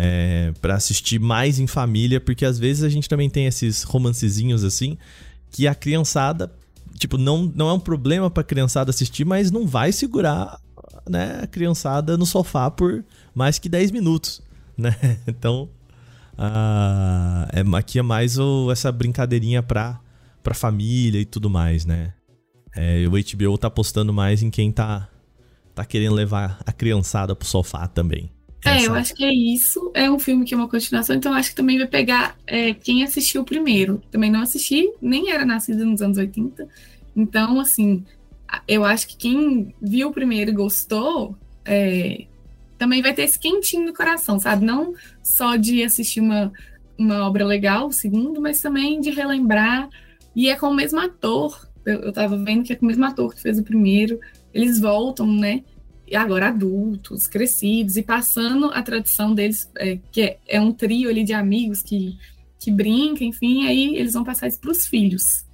é, 0.00 0.52
para 0.60 0.76
assistir 0.76 1.18
mais 1.18 1.58
em 1.58 1.66
família, 1.66 2.20
porque 2.20 2.44
às 2.44 2.56
vezes 2.56 2.84
a 2.84 2.88
gente 2.88 3.08
também 3.08 3.28
tem 3.28 3.46
esses 3.46 3.82
romancezinhos 3.82 4.62
assim, 4.62 4.96
que 5.50 5.66
a 5.66 5.74
criançada, 5.74 6.52
tipo, 6.94 7.18
não, 7.18 7.52
não 7.52 7.68
é 7.68 7.72
um 7.72 7.80
problema 7.80 8.30
pra 8.30 8.44
criançada 8.44 8.90
assistir, 8.90 9.24
mas 9.24 9.50
não 9.50 9.66
vai 9.66 9.90
segurar, 9.90 10.60
né, 11.10 11.40
a 11.42 11.46
criançada 11.48 12.16
no 12.16 12.24
sofá 12.24 12.70
por 12.70 13.04
mais 13.34 13.58
que 13.58 13.68
10 13.68 13.90
minutos, 13.90 14.40
né? 14.78 14.94
Então, 15.26 15.68
é, 17.52 17.76
aqui 17.76 17.98
é 17.98 18.02
mais 18.02 18.38
o, 18.38 18.70
essa 18.70 18.92
brincadeirinha 18.92 19.64
pra, 19.64 20.00
pra 20.44 20.54
família 20.54 21.20
e 21.20 21.24
tudo 21.24 21.50
mais, 21.50 21.84
né? 21.84 22.14
É, 22.76 23.04
o 23.08 23.10
HBO 23.10 23.58
tá 23.58 23.66
apostando 23.66 24.12
mais 24.12 24.44
em 24.44 24.50
quem 24.50 24.70
tá, 24.70 25.08
tá 25.74 25.84
querendo 25.84 26.14
levar 26.14 26.60
a 26.64 26.70
criançada 26.70 27.34
pro 27.34 27.48
sofá 27.48 27.88
também. 27.88 28.30
É, 28.64 28.86
eu 28.86 28.94
acho 28.94 29.14
que 29.14 29.24
é 29.24 29.32
isso. 29.32 29.90
É 29.94 30.10
um 30.10 30.18
filme 30.18 30.44
que 30.44 30.52
é 30.52 30.56
uma 30.56 30.68
continuação, 30.68 31.14
então 31.14 31.32
acho 31.32 31.50
que 31.50 31.56
também 31.56 31.78
vai 31.78 31.86
pegar 31.86 32.36
é, 32.46 32.74
quem 32.74 33.04
assistiu 33.04 33.44
primeiro. 33.44 34.02
Também 34.10 34.30
não 34.30 34.42
assisti, 34.42 34.92
nem 35.00 35.30
era 35.30 35.44
nascido 35.44 35.84
nos 35.84 36.02
anos 36.02 36.18
80. 36.18 36.68
Então, 37.14 37.60
assim, 37.60 38.04
eu 38.66 38.84
acho 38.84 39.08
que 39.08 39.16
quem 39.16 39.74
viu 39.80 40.10
primeiro 40.10 40.50
e 40.50 40.54
gostou, 40.54 41.36
é, 41.64 42.26
também 42.78 43.02
vai 43.02 43.12
ter 43.12 43.22
esse 43.22 43.38
quentinho 43.38 43.86
no 43.86 43.94
coração, 43.94 44.38
sabe? 44.38 44.64
Não 44.64 44.94
só 45.22 45.56
de 45.56 45.82
assistir 45.82 46.20
uma, 46.20 46.52
uma 46.96 47.26
obra 47.26 47.44
legal, 47.44 47.88
o 47.88 47.92
segundo, 47.92 48.40
mas 48.40 48.60
também 48.60 49.00
de 49.00 49.10
relembrar. 49.10 49.88
E 50.34 50.48
é 50.48 50.56
com 50.56 50.68
o 50.68 50.74
mesmo 50.74 51.00
ator. 51.00 51.68
Eu, 51.84 52.00
eu 52.00 52.12
tava 52.12 52.36
vendo 52.36 52.64
que 52.64 52.72
é 52.72 52.76
com 52.76 52.86
o 52.86 52.88
mesmo 52.88 53.04
ator 53.04 53.34
que 53.34 53.42
fez 53.42 53.58
o 53.58 53.64
primeiro. 53.64 54.20
Eles 54.54 54.80
voltam, 54.80 55.26
né? 55.26 55.62
Agora 56.14 56.48
adultos, 56.48 57.26
crescidos, 57.26 57.96
e 57.96 58.02
passando 58.02 58.66
a 58.72 58.82
tradição 58.82 59.34
deles, 59.34 59.70
é, 59.76 59.98
que 60.10 60.22
é, 60.22 60.38
é, 60.46 60.60
um 60.60 60.72
trio 60.72 61.08
ali 61.08 61.24
de 61.24 61.32
amigos 61.32 61.82
que, 61.82 62.16
que 62.58 62.70
brinca, 62.70 63.24
enfim, 63.24 63.66
aí 63.66 63.96
eles 63.96 64.12
vão 64.12 64.24
passar 64.24 64.48
isso 64.48 64.60
para 64.60 64.70
os 64.70 64.86
filhos. 64.86 65.44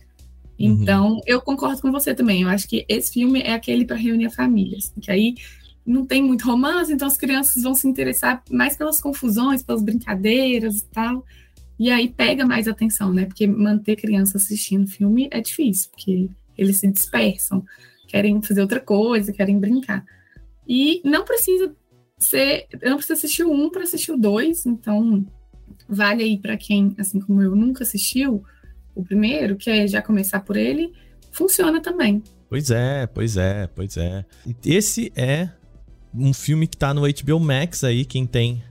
Uhum. 0.59 0.83
Então, 0.83 1.13
uhum. 1.15 1.21
eu 1.27 1.41
concordo 1.41 1.81
com 1.83 1.91
você 1.91 2.15
também. 2.15 2.43
Eu 2.43 2.49
acho 2.49 2.69
que 2.69 2.85
esse 2.89 3.13
filme 3.13 3.41
é 3.41 3.53
aquele 3.53 3.85
para 3.85 3.97
reunir 3.97 4.27
a 4.27 4.31
família. 4.31 4.79
Assim, 4.79 5.01
que 5.01 5.11
aí 5.11 5.35
não 5.85 6.07
tem 6.07 6.23
muito 6.23 6.47
romance, 6.47 6.93
então 6.93 7.07
as 7.07 7.19
crianças 7.19 7.63
vão 7.63 7.75
se 7.75 7.87
interessar 7.87 8.43
mais 8.51 8.77
pelas 8.77 9.01
confusões, 9.01 9.63
pelas 9.63 9.83
brincadeiras 9.83 10.79
e 10.79 10.85
tal. 10.87 11.25
E 11.79 11.91
aí 11.91 12.09
pega 12.09 12.47
mais 12.47 12.69
atenção, 12.69 13.13
né? 13.13 13.27
Porque 13.27 13.47
manter 13.47 13.97
criança 13.97 14.39
assistindo 14.39 14.87
filme 14.87 15.29
é 15.31 15.41
difícil, 15.41 15.91
porque 15.91 16.31
eles 16.57 16.79
se 16.79 16.91
dispersam, 16.91 17.65
querem 18.07 18.41
fazer 18.41 18.61
outra 18.61 18.81
coisa, 18.81 19.33
querem 19.33 19.59
brincar. 19.59 20.05
E 20.67 21.01
não 21.05 21.25
precisa 21.25 21.75
ser, 22.19 22.67
não 22.83 22.97
precisa 22.97 23.15
assistir 23.15 23.45
o 23.45 23.53
um 23.53 23.71
para 23.71 23.83
assistir 23.83 24.13
o 24.13 24.17
dois, 24.17 24.67
então 24.67 25.27
vale 25.89 26.23
aí 26.23 26.39
para 26.39 26.57
quem, 26.57 26.95
assim 26.99 27.21
como 27.21 27.43
eu, 27.43 27.55
nunca 27.55 27.83
assistiu 27.83 28.43
o 28.95 29.05
primeiro, 29.05 29.57
que 29.57 29.71
é 29.71 29.87
já 29.87 30.01
começar 30.01 30.41
por 30.41 30.57
ele, 30.57 30.93
funciona 31.31 31.81
também. 31.81 32.23
Pois 32.49 32.71
é, 32.71 33.07
pois 33.07 33.37
é, 33.37 33.67
pois 33.67 33.97
é. 33.97 34.25
Esse 34.65 35.13
é 35.17 35.51
um 36.15 36.33
filme 36.33 36.67
que 36.67 36.77
tá 36.77 36.95
no 36.95 37.03
HBO 37.03 37.41
Max 37.41 37.83
aí, 37.83 38.05
quem 38.05 38.27
tem 38.27 38.63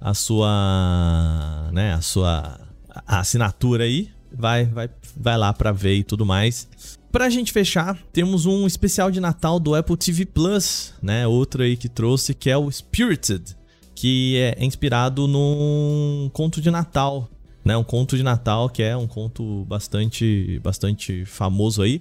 a 0.00 0.14
sua, 0.14 1.70
né, 1.72 1.92
a 1.94 2.00
sua 2.00 2.60
assinatura 3.06 3.84
aí, 3.84 4.10
vai 4.32 4.64
vai 4.64 4.88
vai 5.16 5.36
lá 5.36 5.52
para 5.52 5.72
ver 5.72 5.96
e 5.96 6.04
tudo 6.04 6.24
mais. 6.24 6.68
Pra 7.12 7.28
gente 7.28 7.52
fechar, 7.52 7.98
temos 8.10 8.46
um 8.46 8.66
especial 8.66 9.10
de 9.10 9.20
Natal 9.20 9.60
do 9.60 9.74
Apple 9.74 9.98
TV 9.98 10.24
Plus, 10.24 10.94
né? 11.02 11.26
Outro 11.26 11.62
aí 11.62 11.76
que 11.76 11.86
trouxe 11.86 12.32
que 12.32 12.48
é 12.48 12.56
o 12.56 12.72
Spirited, 12.72 13.54
que 13.94 14.38
é 14.38 14.64
inspirado 14.64 15.28
num 15.28 16.30
conto 16.32 16.58
de 16.58 16.70
Natal, 16.70 17.28
né? 17.62 17.76
Um 17.76 17.84
conto 17.84 18.16
de 18.16 18.22
Natal 18.22 18.70
que 18.70 18.82
é 18.82 18.96
um 18.96 19.06
conto 19.06 19.66
bastante 19.66 20.58
bastante 20.64 21.26
famoso 21.26 21.82
aí 21.82 22.00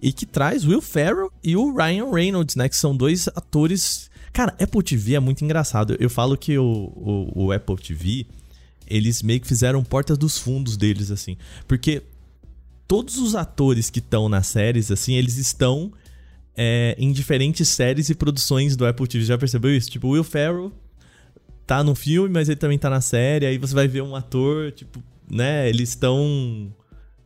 e 0.00 0.12
que 0.12 0.26
traz 0.26 0.66
Will 0.66 0.82
Ferrell 0.82 1.32
e 1.42 1.56
o 1.56 1.74
Ryan 1.74 2.12
Reynolds, 2.12 2.54
né? 2.54 2.68
Que 2.68 2.76
são 2.76 2.94
dois 2.94 3.28
atores 3.28 4.10
Cara, 4.34 4.54
Apple 4.60 4.82
TV 4.82 5.14
é 5.14 5.20
muito 5.20 5.44
engraçado. 5.44 5.96
Eu 6.00 6.08
falo 6.08 6.36
que 6.36 6.56
o, 6.56 6.64
o, 6.64 7.44
o 7.46 7.52
Apple 7.52 7.76
TV, 7.76 8.26
eles 8.86 9.22
meio 9.22 9.40
que 9.40 9.46
fizeram 9.46 9.84
portas 9.84 10.16
dos 10.16 10.38
fundos 10.38 10.76
deles, 10.76 11.10
assim. 11.10 11.36
Porque 11.68 12.02
todos 12.92 13.16
os 13.16 13.34
atores 13.34 13.88
que 13.88 14.00
estão 14.00 14.28
nas 14.28 14.48
séries, 14.48 14.90
assim, 14.90 15.14
eles 15.14 15.38
estão 15.38 15.90
é, 16.54 16.94
em 16.98 17.10
diferentes 17.10 17.66
séries 17.66 18.10
e 18.10 18.14
produções 18.14 18.76
do 18.76 18.84
Apple 18.84 19.08
TV. 19.08 19.24
Já 19.24 19.38
percebeu 19.38 19.74
isso? 19.74 19.90
Tipo, 19.90 20.08
o 20.08 20.10
Will 20.10 20.22
Ferrell 20.22 20.70
tá 21.66 21.82
no 21.82 21.94
filme, 21.94 22.28
mas 22.28 22.50
ele 22.50 22.56
também 22.56 22.78
tá 22.78 22.90
na 22.90 23.00
série. 23.00 23.46
Aí 23.46 23.56
você 23.56 23.74
vai 23.74 23.88
ver 23.88 24.02
um 24.02 24.14
ator, 24.14 24.72
tipo, 24.72 25.02
né? 25.26 25.70
Eles 25.70 25.88
estão 25.88 26.70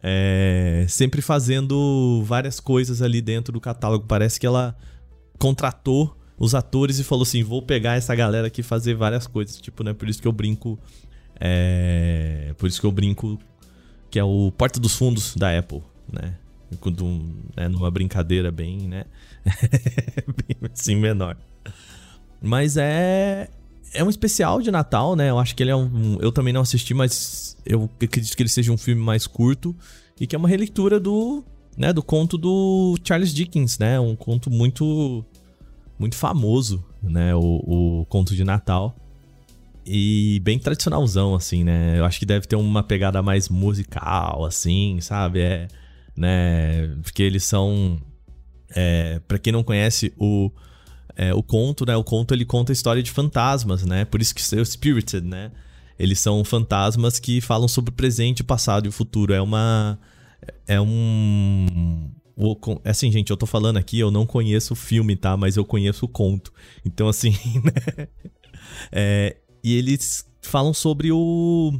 é, 0.01 0.87
sempre 0.89 1.21
fazendo 1.21 2.23
várias 2.25 2.61
coisas 2.61 3.03
ali 3.03 3.21
dentro 3.21 3.53
do 3.53 3.61
catálogo. 3.61 4.05
Parece 4.07 4.39
que 4.39 4.47
ela 4.47 4.77
contratou 5.37 6.17
os 6.39 6.55
atores 6.55 7.01
e 7.01 7.03
falou 7.03 7.25
assim: 7.25 7.43
vou 7.43 7.61
pegar 7.61 7.97
essa 7.97 8.15
galera 8.15 8.47
aqui 8.47 8.61
e 8.61 8.65
fazer 8.65 8.95
várias 8.95 9.27
coisas. 9.27 9.61
Tipo, 9.61 9.83
né? 9.83 9.93
Por 9.93 10.09
isso 10.09 10.23
que 10.23 10.29
eu 10.29 10.33
brinco. 10.33 10.79
É... 11.41 12.55
Por 12.57 12.69
isso 12.69 12.81
que 12.81 12.87
eu 12.87 12.93
brinco 12.93 13.37
que 14.17 14.21
é 14.21 14.25
o 14.25 14.51
Porta 14.51 14.81
dos 14.81 14.95
Fundos 14.95 15.37
da 15.37 15.59
Apple, 15.59 15.83
né? 16.11 16.37
Quando, 16.81 17.05
né, 17.55 17.69
numa 17.69 17.91
brincadeira 17.91 18.51
bem, 18.51 18.89
né? 18.89 19.05
bem 20.49 20.57
assim, 20.73 20.97
menor. 20.97 21.37
Mas 22.41 22.79
é. 22.79 23.51
É 23.93 24.03
um 24.03 24.09
especial 24.09 24.63
de 24.63 24.71
Natal, 24.71 25.15
né? 25.15 25.29
Eu 25.29 25.39
acho 25.39 25.55
que 25.55 25.63
ele 25.63 25.71
é 25.71 25.77
um. 25.77 26.17
Eu 26.19 26.33
também 26.33 26.51
não 26.51 26.63
assisti, 26.63 26.95
mas 26.95 27.59
eu 27.67 27.91
acredito 28.03 28.35
que 28.35 28.43
ele 28.43 28.49
seja 28.49 28.73
um 28.73 28.79
filme 28.79 29.03
mais 29.03 29.27
curto. 29.27 29.77
E 30.19 30.27
que 30.27 30.35
é 30.35 30.39
uma 30.39 30.49
releitura 30.49 30.99
do. 30.99 31.45
Né, 31.77 31.93
do 31.93 32.03
conto 32.03 32.39
do 32.39 32.97
Charles 33.05 33.35
Dickens, 33.35 33.79
né? 33.79 34.01
Um 34.01 34.17
conto 34.17 34.51
muito 34.51 35.27
muito 35.99 36.17
famoso, 36.17 36.83
né? 37.03 37.35
O, 37.35 38.01
o 38.01 38.07
conto 38.07 38.35
de 38.35 38.45
Natal. 38.45 38.97
E 39.87 40.41
bem 40.41 40.59
tradicionalzão, 40.59 41.35
assim, 41.35 41.63
né? 41.63 41.99
Eu 41.99 42.05
acho 42.05 42.19
que 42.19 42.27
deve 42.27 42.47
ter 42.47 42.57
uma 42.57 42.83
pegada 42.83 43.23
mais 43.23 43.49
musical, 43.49 44.45
assim, 44.45 44.99
sabe? 45.01 45.41
É, 45.41 45.69
né? 46.17 46.89
Porque 47.03 47.23
eles 47.23 47.45
são. 47.45 48.01
É, 48.75 49.21
para 49.29 49.39
quem 49.39 49.53
não 49.53 49.63
conhece 49.63 50.13
o, 50.19 50.51
é, 51.15 51.33
o 51.33 51.43
conto, 51.43 51.87
né? 51.87 51.97
O 51.97 52.03
conto 52.03 52.35
ele 52.35 52.45
conta 52.45 52.73
a 52.73 52.75
história 52.75 53.03
de 53.03 53.13
fantasmas, 53.13 53.85
né? 53.85 54.05
Por 54.05 54.21
isso 54.21 54.35
que 54.35 54.43
é 54.55 54.61
o 54.61 54.67
Spirited, 54.67 55.27
né? 55.27 55.53
Eles 55.99 56.19
são 56.19 56.45
fantasmas 56.45 57.21
que 57.21 57.41
falam 57.41 57.69
sobre 57.69 57.91
o 57.91 57.95
presente, 57.95 58.43
o 58.43 58.45
passado 58.45 58.87
e 58.87 58.89
o 58.89 58.93
futuro. 58.93 59.33
É 59.33 59.41
uma. 59.41 59.99
É 60.67 60.81
um 60.81 62.11
o, 62.37 62.55
assim, 62.85 63.11
gente, 63.11 63.31
eu 63.31 63.37
tô 63.37 63.47
falando 63.47 63.79
aqui, 63.79 63.99
eu 63.99 64.11
não 64.11 64.27
conheço 64.27 64.75
o 64.75 64.77
filme, 64.77 65.17
tá? 65.17 65.37
Mas 65.37 65.57
eu 65.57 65.65
conheço 65.65 66.05
o 66.05 66.09
conto. 66.09 66.53
Então, 66.85 67.09
assim, 67.09 67.31
né? 67.65 68.09
É, 68.93 69.37
e 69.67 69.75
eles 69.75 70.25
falam 70.41 70.73
sobre 70.73 71.11
o. 71.11 71.77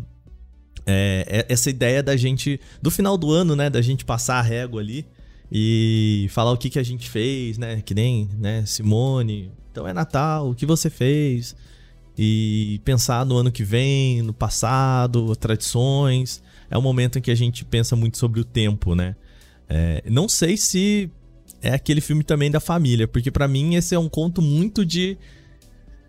É, 0.85 1.45
é, 1.49 1.53
essa 1.53 1.71
ideia 1.71 2.03
da 2.03 2.17
gente. 2.17 2.59
Do 2.83 2.91
final 2.91 3.17
do 3.17 3.31
ano, 3.31 3.55
né? 3.55 3.71
Da 3.71 3.81
gente 3.81 4.05
passar 4.05 4.41
a 4.41 4.43
régua 4.43 4.81
ali 4.81 5.07
e 5.53 6.27
falar 6.31 6.51
o 6.51 6.57
que, 6.57 6.69
que 6.69 6.81
a 6.81 6.83
gente 6.83 7.09
fez, 7.09 7.57
né? 7.59 7.81
Que 7.81 7.95
nem, 7.95 8.29
né? 8.41 8.67
Simone. 8.67 9.53
Então 9.71 9.87
é 9.87 9.93
Natal, 9.93 10.51
o 10.51 10.55
que 10.57 10.67
você 10.67 10.91
fez? 10.91 11.55
E 12.19 12.81
pensar 12.85 13.25
no 13.25 13.37
ano 13.37 13.53
que 13.53 13.63
vem, 13.63 14.21
no 14.21 14.35
passado, 14.35 15.37
tradições. 15.37 16.43
É 16.69 16.77
um 16.77 16.83
momento 16.83 17.21
em 17.21 17.23
que 17.23 17.31
a 17.31 17.37
gente 17.37 17.65
pensa 17.65 17.95
muito 17.95 18.19
sobre 18.19 18.41
o 18.41 18.45
tempo, 18.45 18.97
né? 18.97 19.15
É, 19.69 20.03
não 20.11 20.29
sei 20.29 20.57
se 20.57 21.09
é 21.63 21.73
aquele 21.73 22.01
filme 22.01 22.25
também 22.25 22.51
da 22.51 22.59
família, 22.59 23.07
porque 23.07 23.31
para 23.31 23.47
mim 23.47 23.77
esse 23.77 23.95
é 23.95 23.99
um 23.99 24.09
conto 24.09 24.43
muito 24.43 24.85
de. 24.85 25.17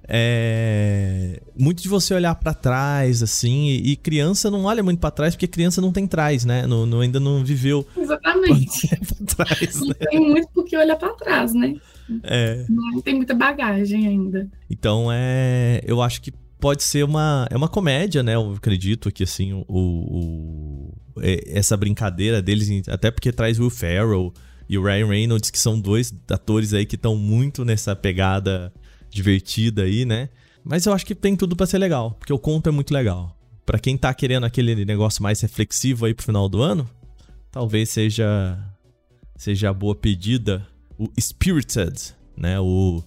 É, 0.07 1.41
muito 1.57 1.83
de 1.83 1.89
você 1.89 2.13
olhar 2.13 2.33
para 2.35 2.53
trás, 2.53 3.21
assim, 3.21 3.67
e, 3.67 3.95
criança 3.97 4.49
não 4.49 4.63
olha 4.63 4.81
muito 4.81 4.99
para 4.99 5.11
trás, 5.11 5.35
porque 5.35 5.47
criança 5.47 5.81
não 5.81 5.91
tem 5.91 6.07
trás, 6.07 6.45
né? 6.45 6.65
Não, 6.65 6.85
não 6.85 7.01
ainda 7.01 7.19
não 7.19 7.43
viveu. 7.43 7.85
Exatamente. 7.97 8.87
trás, 9.35 9.81
não 9.81 9.87
né? 9.87 9.93
tem 10.09 10.19
muito 10.19 10.47
porque 10.53 10.77
olhar 10.77 10.95
para 10.95 11.13
trás, 11.13 11.53
né? 11.53 11.75
É. 12.23 12.65
Não 12.69 13.01
tem 13.01 13.15
muita 13.15 13.33
bagagem 13.33 14.07
ainda. 14.07 14.49
Então, 14.69 15.09
é, 15.11 15.81
eu 15.85 16.01
acho 16.01 16.21
que 16.21 16.31
pode 16.57 16.83
ser 16.83 17.03
uma, 17.03 17.45
é 17.51 17.57
uma 17.57 17.67
comédia, 17.67 18.23
né? 18.23 18.35
Eu 18.35 18.53
acredito 18.53 19.11
que, 19.11 19.23
assim, 19.23 19.51
o, 19.53 19.63
o 19.67 20.93
é, 21.21 21.57
essa 21.57 21.75
brincadeira 21.75 22.41
deles, 22.41 22.87
até 22.87 23.11
porque 23.11 23.31
traz 23.31 23.59
Will 23.59 23.69
Ferrell 23.69 24.33
e 24.69 24.77
o 24.77 24.83
Ryan 24.83 25.07
Reynolds, 25.07 25.49
que 25.49 25.59
são 25.59 25.79
dois 25.79 26.13
atores 26.29 26.73
aí 26.73 26.85
que 26.85 26.95
estão 26.95 27.15
muito 27.15 27.65
nessa 27.65 27.95
pegada 27.95 28.71
divertida 29.09 29.83
aí, 29.83 30.05
né? 30.05 30.29
Mas 30.63 30.85
eu 30.85 30.93
acho 30.93 31.05
que 31.05 31.15
tem 31.15 31.35
tudo 31.35 31.55
para 31.55 31.65
ser 31.65 31.77
legal, 31.77 32.11
porque 32.19 32.33
o 32.33 32.39
conto 32.39 32.67
é 32.67 32.71
muito 32.71 32.93
legal. 32.93 33.37
Para 33.65 33.79
quem 33.79 33.97
tá 33.97 34.13
querendo 34.13 34.45
aquele 34.45 34.85
negócio 34.85 35.23
mais 35.23 35.41
reflexivo 35.41 36.05
aí 36.05 36.13
pro 36.13 36.25
final 36.25 36.47
do 36.47 36.61
ano, 36.61 36.89
talvez 37.51 37.89
seja 37.89 38.57
seja 39.35 39.69
a 39.69 39.73
boa 39.73 39.95
pedida 39.95 40.65
o 40.97 41.09
Spirited, 41.19 42.13
né? 42.35 42.59
O 42.59 43.03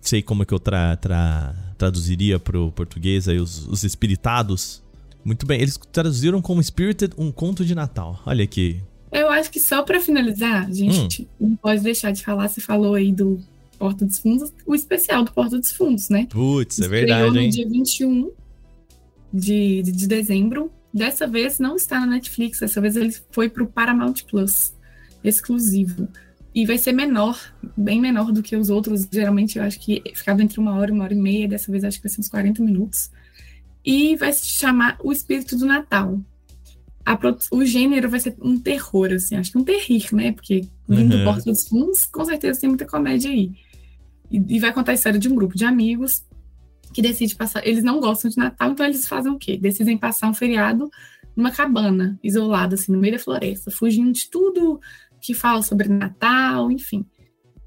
sei 0.00 0.22
como 0.22 0.42
é 0.42 0.46
que 0.46 0.54
eu 0.54 0.58
tra, 0.58 0.96
tra, 0.96 1.54
traduziria 1.76 2.38
pro 2.38 2.72
português 2.72 3.28
aí 3.28 3.38
os, 3.38 3.66
os 3.66 3.84
espiritados, 3.84 4.82
muito 5.24 5.46
bem, 5.46 5.60
eles 5.60 5.78
traduziram 5.92 6.40
como 6.40 6.62
Spirited 6.62 7.14
um 7.18 7.30
conto 7.30 7.64
de 7.64 7.74
Natal. 7.74 8.20
Olha 8.26 8.44
aqui. 8.44 8.80
Eu 9.12 9.28
acho 9.28 9.50
que 9.50 9.60
só 9.60 9.82
para 9.82 10.00
finalizar, 10.00 10.66
a 10.66 10.72
gente 10.72 11.28
hum. 11.40 11.48
não 11.48 11.56
pode 11.56 11.82
deixar 11.82 12.10
de 12.10 12.22
falar, 12.22 12.48
você 12.48 12.60
falou 12.60 12.94
aí 12.94 13.12
do 13.12 13.40
Porta 13.74 14.04
dos 14.04 14.18
Fundos, 14.18 14.52
o 14.66 14.74
especial 14.74 15.24
do 15.24 15.32
Porta 15.32 15.58
dos 15.58 15.72
Fundos, 15.72 16.08
né? 16.08 16.26
Putz, 16.30 16.80
é 16.80 16.88
verdade, 16.88 17.30
no 17.30 17.40
hein? 17.40 17.50
dia 17.50 17.68
21 17.68 18.30
de, 19.32 19.82
de, 19.82 19.92
de 19.92 20.06
dezembro. 20.06 20.70
Dessa 20.92 21.26
vez 21.26 21.58
não 21.58 21.74
está 21.74 21.98
na 21.98 22.06
Netflix, 22.06 22.60
dessa 22.60 22.80
vez 22.80 22.94
ele 22.94 23.14
foi 23.32 23.48
para 23.48 23.64
o 23.64 23.66
Paramount 23.66 24.14
Plus, 24.30 24.72
exclusivo. 25.24 26.08
E 26.54 26.64
vai 26.64 26.78
ser 26.78 26.92
menor, 26.92 27.36
bem 27.76 28.00
menor 28.00 28.30
do 28.30 28.40
que 28.40 28.54
os 28.54 28.70
outros. 28.70 29.08
Geralmente 29.10 29.58
eu 29.58 29.64
acho 29.64 29.80
que 29.80 30.00
ficava 30.14 30.40
entre 30.40 30.60
uma 30.60 30.76
hora 30.76 30.92
e 30.92 30.94
uma 30.94 31.02
hora 31.02 31.12
e 31.12 31.16
meia, 31.16 31.48
dessa 31.48 31.70
vez 31.72 31.82
acho 31.82 31.98
que 31.98 32.04
vai 32.04 32.12
ser 32.12 32.20
uns 32.20 32.28
40 32.28 32.62
minutos. 32.62 33.10
E 33.84 34.14
vai 34.14 34.32
se 34.32 34.46
chamar 34.46 34.96
O 35.02 35.10
Espírito 35.10 35.56
do 35.56 35.66
Natal. 35.66 36.20
A, 37.04 37.18
o 37.50 37.64
gênero 37.64 38.08
vai 38.08 38.20
ser 38.20 38.36
um 38.40 38.58
terror, 38.58 39.12
assim, 39.12 39.34
acho 39.34 39.50
que 39.50 39.58
um 39.58 39.64
terrir, 39.64 40.06
né? 40.12 40.32
Porque 40.32 40.68
vindo 40.88 41.12
uhum. 41.12 41.18
do 41.18 41.24
Porto 41.24 41.44
dos 41.44 41.66
Fundos, 41.68 42.04
com 42.04 42.24
certeza 42.24 42.60
tem 42.60 42.68
muita 42.68 42.86
comédia 42.86 43.30
aí. 43.30 43.52
E, 44.34 44.56
e 44.56 44.58
vai 44.58 44.72
contar 44.72 44.90
a 44.90 44.94
história 44.96 45.18
de 45.18 45.28
um 45.28 45.34
grupo 45.34 45.56
de 45.56 45.64
amigos 45.64 46.24
que 46.92 47.00
decide 47.00 47.36
passar. 47.36 47.64
Eles 47.64 47.84
não 47.84 48.00
gostam 48.00 48.28
de 48.28 48.36
Natal, 48.36 48.72
então 48.72 48.84
eles 48.84 49.06
fazem 49.06 49.30
o 49.30 49.38
quê? 49.38 49.56
Decidem 49.56 49.96
passar 49.96 50.28
um 50.28 50.34
feriado 50.34 50.90
numa 51.36 51.52
cabana, 51.52 52.18
isolada, 52.22 52.74
assim, 52.74 52.90
no 52.90 52.98
meio 52.98 53.14
da 53.14 53.18
floresta, 53.18 53.70
fugindo 53.70 54.12
de 54.12 54.28
tudo 54.28 54.80
que 55.20 55.34
fala 55.34 55.62
sobre 55.62 55.88
Natal, 55.88 56.70
enfim. 56.70 57.06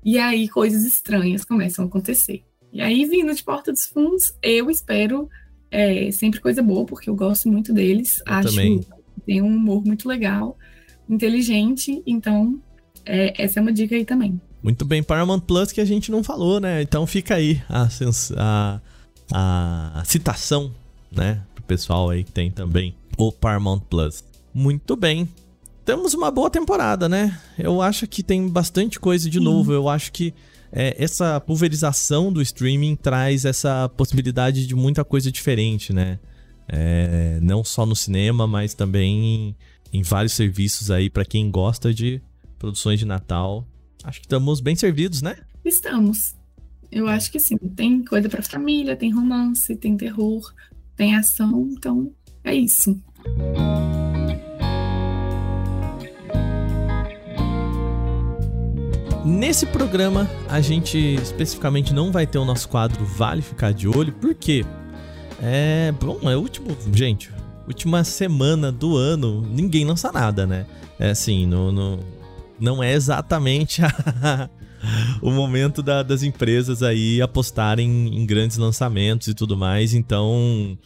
E 0.03 0.17
aí 0.17 0.47
coisas 0.49 0.83
estranhas 0.85 1.45
começam 1.45 1.85
a 1.85 1.87
acontecer. 1.87 2.43
E 2.71 2.81
aí, 2.81 3.05
vindo 3.05 3.33
de 3.33 3.43
Porta 3.43 3.71
dos 3.71 3.85
Fundos, 3.85 4.33
eu 4.43 4.69
espero 4.69 5.29
é, 5.71 6.11
sempre 6.11 6.39
coisa 6.39 6.61
boa, 6.61 6.85
porque 6.85 7.09
eu 7.09 7.15
gosto 7.15 7.49
muito 7.49 7.73
deles. 7.73 8.21
Eu 8.25 8.33
Acho 8.33 8.49
também. 8.49 8.79
que 8.79 9.21
tem 9.25 9.41
um 9.41 9.47
humor 9.47 9.85
muito 9.85 10.07
legal, 10.07 10.57
inteligente, 11.09 12.01
então 12.05 12.61
é, 13.05 13.41
essa 13.41 13.59
é 13.59 13.61
uma 13.61 13.71
dica 13.71 13.95
aí 13.95 14.05
também. 14.05 14.39
Muito 14.67 14.83
bem, 14.83 15.01
Paramount 15.01 15.39
Plus 15.39 15.71
que 15.71 15.79
a 15.79 15.85
gente 15.85 16.11
não 16.11 16.21
falou, 16.21 16.59
né? 16.59 16.81
Então 16.81 17.07
fica 17.07 17.35
aí 17.35 17.63
a, 17.69 17.87
a 18.35 18.79
a 19.31 20.03
citação, 20.05 20.73
né, 21.09 21.41
pro 21.55 21.63
pessoal 21.63 22.09
aí 22.09 22.25
que 22.25 22.33
tem 22.33 22.51
também 22.51 22.93
o 23.17 23.31
Paramount 23.31 23.79
Plus. 23.79 24.25
Muito 24.53 24.97
bem. 24.97 25.25
Temos 25.85 26.13
uma 26.13 26.29
boa 26.29 26.49
temporada, 26.49 27.07
né? 27.07 27.39
Eu 27.57 27.81
acho 27.81 28.05
que 28.07 28.21
tem 28.21 28.49
bastante 28.49 28.99
coisa 28.99 29.29
de 29.29 29.37
Sim. 29.37 29.45
novo. 29.45 29.71
Eu 29.71 29.87
acho 29.87 30.11
que 30.11 30.33
é, 30.69 31.01
essa 31.01 31.39
pulverização 31.39 32.29
do 32.29 32.41
streaming 32.41 32.97
traz 32.97 33.45
essa 33.45 33.87
possibilidade 33.95 34.67
de 34.67 34.75
muita 34.75 35.05
coisa 35.05 35.31
diferente, 35.31 35.93
né? 35.93 36.19
É, 36.67 37.39
não 37.41 37.63
só 37.63 37.85
no 37.85 37.95
cinema, 37.95 38.45
mas 38.45 38.73
também 38.73 39.55
em, 39.93 39.99
em 39.99 40.01
vários 40.01 40.33
serviços 40.33 40.91
aí 40.91 41.09
para 41.09 41.23
quem 41.23 41.49
gosta 41.49 41.93
de 41.93 42.21
produções 42.59 42.99
de 42.99 43.05
Natal. 43.05 43.65
Acho 44.07 44.21
que 44.21 44.25
estamos 44.25 44.61
bem 44.61 44.73
servidos, 44.73 45.21
né? 45.21 45.35
Estamos. 45.65 46.33
Eu 46.89 47.09
acho 47.09 47.29
que 47.29 47.41
sim. 47.41 47.57
Tem 47.57 48.05
coisa 48.05 48.29
para 48.29 48.41
família, 48.41 48.95
tem 48.95 49.11
romance, 49.11 49.75
tem 49.75 49.97
terror, 49.97 50.49
tem 50.95 51.13
ação, 51.13 51.67
então 51.77 52.09
é 52.41 52.55
isso. 52.55 52.97
Nesse 59.25 59.65
programa, 59.65 60.25
a 60.47 60.61
gente 60.61 60.97
especificamente 60.97 61.93
não 61.93 62.09
vai 62.09 62.25
ter 62.25 62.37
o 62.37 62.45
nosso 62.45 62.69
quadro 62.69 63.03
Vale 63.03 63.41
Ficar 63.41 63.73
de 63.73 63.89
Olho, 63.89 64.13
porque 64.13 64.65
é. 65.43 65.93
Bom, 65.99 66.17
é 66.29 66.37
o 66.37 66.39
último. 66.39 66.77
Gente, 66.93 67.29
última 67.67 68.05
semana 68.05 68.71
do 68.71 68.95
ano, 68.95 69.41
ninguém 69.41 69.83
lança 69.83 70.13
nada, 70.13 70.47
né? 70.47 70.65
É 70.97 71.09
assim, 71.09 71.45
no, 71.45 71.73
no 71.73 72.16
não 72.59 72.83
é 72.83 72.93
exatamente 72.93 73.81
a, 73.85 74.49
o 75.21 75.31
momento 75.31 75.81
da, 75.81 76.03
das 76.03 76.23
empresas 76.23 76.83
aí 76.83 77.21
apostarem 77.21 78.15
em 78.15 78.25
grandes 78.25 78.57
lançamentos 78.57 79.27
e 79.27 79.33
tudo 79.33 79.57
mais. 79.57 79.93
Então, 79.93 80.77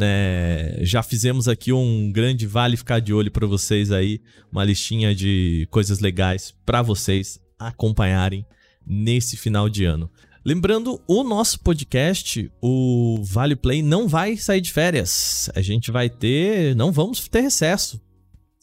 é, 0.00 0.78
já 0.82 1.02
fizemos 1.02 1.48
aqui 1.48 1.72
um 1.72 2.10
grande 2.10 2.46
vale 2.46 2.76
ficar 2.76 3.00
de 3.00 3.12
olho 3.12 3.30
para 3.30 3.46
vocês 3.46 3.90
aí, 3.90 4.20
uma 4.50 4.64
listinha 4.64 5.14
de 5.14 5.66
coisas 5.70 6.00
legais 6.00 6.54
para 6.64 6.82
vocês 6.82 7.40
acompanharem 7.58 8.44
nesse 8.86 9.36
final 9.36 9.68
de 9.68 9.84
ano. 9.84 10.10
Lembrando, 10.44 11.00
o 11.08 11.24
nosso 11.24 11.58
podcast, 11.60 12.52
o 12.60 13.18
Vale 13.22 13.56
Play, 13.56 13.82
não 13.82 14.06
vai 14.06 14.36
sair 14.36 14.60
de 14.60 14.70
férias. 14.70 15.48
A 15.54 15.62
gente 15.62 15.90
vai 15.90 16.10
ter. 16.10 16.76
Não 16.76 16.92
vamos 16.92 17.26
ter 17.28 17.40
recesso. 17.40 17.98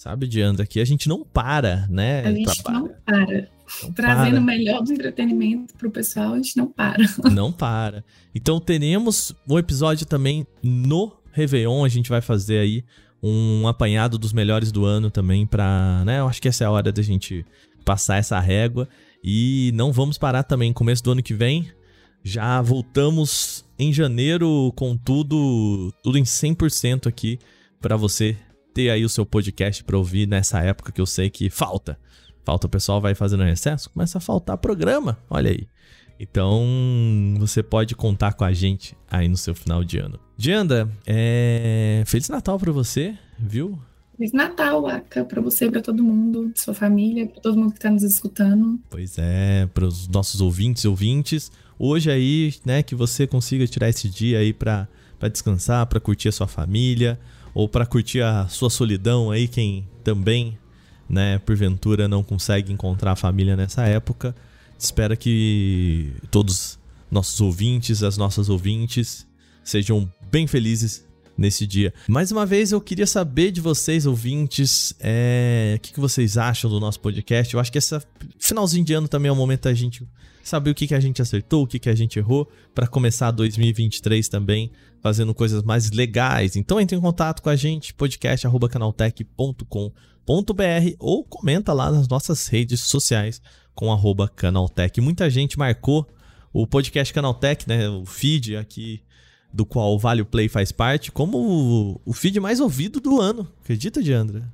Sabe, 0.01 0.27
Diandra? 0.27 0.63
Aqui 0.63 0.79
a 0.79 0.83
gente 0.83 1.07
não 1.07 1.23
para, 1.23 1.85
né? 1.87 2.21
A 2.21 2.33
gente 2.33 2.63
Trabalha. 2.63 2.79
não 2.79 2.95
para. 3.05 3.49
Não 3.83 3.93
Trazendo 3.93 4.37
o 4.39 4.41
melhor 4.41 4.81
do 4.81 4.91
entretenimento 4.91 5.75
pro 5.75 5.91
pessoal, 5.91 6.33
a 6.33 6.37
gente 6.37 6.57
não 6.57 6.65
para. 6.65 7.03
Não 7.31 7.51
para. 7.51 8.03
Então 8.33 8.59
teremos 8.59 9.31
um 9.47 9.59
episódio 9.59 10.07
também 10.07 10.47
no 10.63 11.15
Réveillon, 11.31 11.85
a 11.85 11.87
gente 11.87 12.09
vai 12.09 12.19
fazer 12.19 12.57
aí 12.57 12.83
um 13.21 13.67
apanhado 13.67 14.17
dos 14.17 14.33
melhores 14.33 14.71
do 14.71 14.85
ano 14.85 15.11
também 15.11 15.45
pra, 15.45 16.03
né? 16.03 16.19
Eu 16.19 16.27
acho 16.27 16.41
que 16.41 16.47
essa 16.47 16.63
é 16.63 16.67
a 16.67 16.71
hora 16.71 16.91
da 16.91 17.03
gente 17.03 17.45
passar 17.85 18.17
essa 18.17 18.39
régua 18.39 18.89
e 19.23 19.71
não 19.75 19.91
vamos 19.91 20.17
parar 20.17 20.41
também 20.41 20.73
começo 20.73 21.03
do 21.03 21.11
ano 21.11 21.21
que 21.21 21.35
vem. 21.35 21.71
Já 22.23 22.59
voltamos 22.59 23.63
em 23.77 23.93
janeiro 23.93 24.73
com 24.75 24.97
tudo, 24.97 25.93
tudo 26.03 26.17
em 26.17 26.23
100% 26.23 27.05
aqui 27.05 27.37
para 27.79 27.95
você 27.95 28.35
ter 28.73 28.89
aí 28.89 29.03
o 29.03 29.09
seu 29.09 29.25
podcast 29.25 29.83
para 29.83 29.97
ouvir 29.97 30.27
nessa 30.27 30.59
época 30.61 30.91
que 30.91 31.01
eu 31.01 31.05
sei 31.05 31.29
que 31.29 31.49
falta. 31.49 31.97
Falta 32.43 32.67
o 32.67 32.69
pessoal 32.69 32.99
vai 32.99 33.13
fazendo 33.13 33.43
recesso, 33.43 33.89
começa 33.89 34.17
a 34.17 34.21
faltar 34.21 34.57
programa, 34.57 35.17
olha 35.29 35.51
aí. 35.51 35.67
Então, 36.19 36.63
você 37.39 37.63
pode 37.63 37.95
contar 37.95 38.33
com 38.33 38.43
a 38.43 38.53
gente 38.53 38.95
aí 39.09 39.27
no 39.27 39.37
seu 39.37 39.55
final 39.55 39.83
de 39.83 39.97
ano. 39.97 40.19
Dianda, 40.37 40.87
é... 41.05 42.03
Feliz 42.05 42.29
Natal 42.29 42.59
para 42.59 42.71
você, 42.71 43.17
viu? 43.39 43.79
Feliz 44.15 44.31
Natal, 44.31 44.85
Aka, 44.85 45.25
para 45.25 45.41
você, 45.41 45.69
para 45.69 45.81
todo 45.81 46.03
mundo, 46.03 46.51
sua 46.55 46.75
família, 46.75 47.25
para 47.25 47.41
todo 47.41 47.57
mundo 47.57 47.71
que 47.71 47.79
está 47.79 47.89
nos 47.89 48.03
escutando. 48.03 48.79
Pois 48.87 49.17
é, 49.17 49.67
para 49.73 49.85
os 49.85 50.07
nossos 50.07 50.41
ouvintes 50.41 50.83
e 50.83 50.87
ouvintes. 50.87 51.51
Hoje 51.77 52.11
aí, 52.11 52.53
né, 52.63 52.83
que 52.83 52.93
você 52.93 53.25
consiga 53.25 53.65
tirar 53.65 53.89
esse 53.89 54.07
dia 54.07 54.37
aí 54.37 54.53
para 54.53 54.87
descansar, 55.31 55.87
para 55.87 55.99
curtir 55.99 56.29
a 56.29 56.31
sua 56.31 56.47
família 56.47 57.19
ou 57.53 57.67
para 57.67 57.85
curtir 57.85 58.21
a 58.21 58.47
sua 58.47 58.69
solidão 58.69 59.31
aí, 59.31 59.47
quem 59.47 59.87
também 60.03 60.57
né, 61.09 61.39
porventura 61.39 62.07
não 62.07 62.23
consegue 62.23 62.71
encontrar 62.71 63.11
a 63.11 63.15
família 63.15 63.55
nessa 63.55 63.83
época. 63.83 64.35
Espero 64.79 65.15
que 65.17 66.13
todos 66.31 66.79
nossos 67.09 67.39
ouvintes, 67.41 68.01
as 68.01 68.17
nossas 68.17 68.49
ouvintes, 68.49 69.27
sejam 69.63 70.11
bem 70.31 70.47
felizes 70.47 71.05
nesse 71.37 71.67
dia. 71.67 71.93
Mais 72.07 72.31
uma 72.31 72.45
vez, 72.45 72.71
eu 72.71 72.79
queria 72.79 73.07
saber 73.07 73.51
de 73.51 73.59
vocês, 73.59 74.05
ouvintes, 74.05 74.95
é, 74.99 75.73
o 75.77 75.79
que, 75.81 75.93
que, 75.93 75.99
vocês 75.99 76.37
acham 76.37 76.69
do 76.69 76.79
nosso 76.79 76.99
podcast. 76.99 77.53
Eu 77.53 77.59
acho 77.59 77.71
que 77.71 77.77
esse 77.77 77.99
finalzinho 78.39 78.85
de 78.85 78.93
ano 78.93 79.07
também 79.07 79.29
é 79.29 79.31
um 79.31 79.35
momento 79.35 79.63
da 79.63 79.73
gente 79.73 80.07
saber 80.43 80.71
o 80.71 80.75
que, 80.75 80.87
que 80.87 80.95
a 80.95 80.99
gente 80.99 81.21
acertou, 81.21 81.63
o 81.63 81.67
que, 81.67 81.79
que 81.79 81.89
a 81.89 81.95
gente 81.95 82.17
errou, 82.19 82.49
para 82.73 82.87
começar 82.87 83.31
2023 83.31 84.27
também 84.29 84.71
fazendo 85.01 85.33
coisas 85.33 85.63
mais 85.63 85.91
legais. 85.91 86.55
Então 86.55 86.79
entre 86.79 86.95
em 86.95 87.01
contato 87.01 87.41
com 87.41 87.49
a 87.49 87.55
gente, 87.55 87.93
podcast.canaltech.com.br 87.93 89.91
ou 90.99 91.23
comenta 91.23 91.73
lá 91.73 91.91
nas 91.91 92.07
nossas 92.07 92.47
redes 92.47 92.81
sociais 92.81 93.41
com 93.73 93.91
arroba 93.91 94.27
Canaltech. 94.27 95.01
Muita 95.01 95.29
gente 95.29 95.57
marcou 95.57 96.07
o 96.53 96.67
podcast 96.67 97.13
Canaltech, 97.13 97.67
né, 97.67 97.89
o 97.89 98.05
feed 98.05 98.55
aqui 98.55 99.01
do 99.53 99.65
qual 99.65 99.93
o 99.93 99.99
Vale 99.99 100.23
Play 100.23 100.47
faz 100.47 100.71
parte, 100.71 101.11
como 101.11 101.99
o, 102.05 102.13
feed 102.13 102.39
mais 102.39 102.59
ouvido 102.59 102.99
do 102.99 103.19
ano. 103.19 103.47
Acredita, 103.61 104.01
Diandra? 104.01 104.51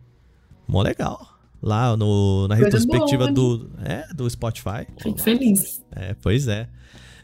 Mó 0.68 0.82
legal. 0.82 1.37
Lá 1.62 1.98
no, 1.98 2.48
na 2.48 2.56
retrospectiva 2.56 3.32
do, 3.32 3.70
é, 3.84 4.14
do 4.14 4.30
Spotify. 4.30 4.88
Fico 5.02 5.20
feliz. 5.20 5.84
É, 5.92 6.16
pois 6.22 6.48
é. 6.48 6.70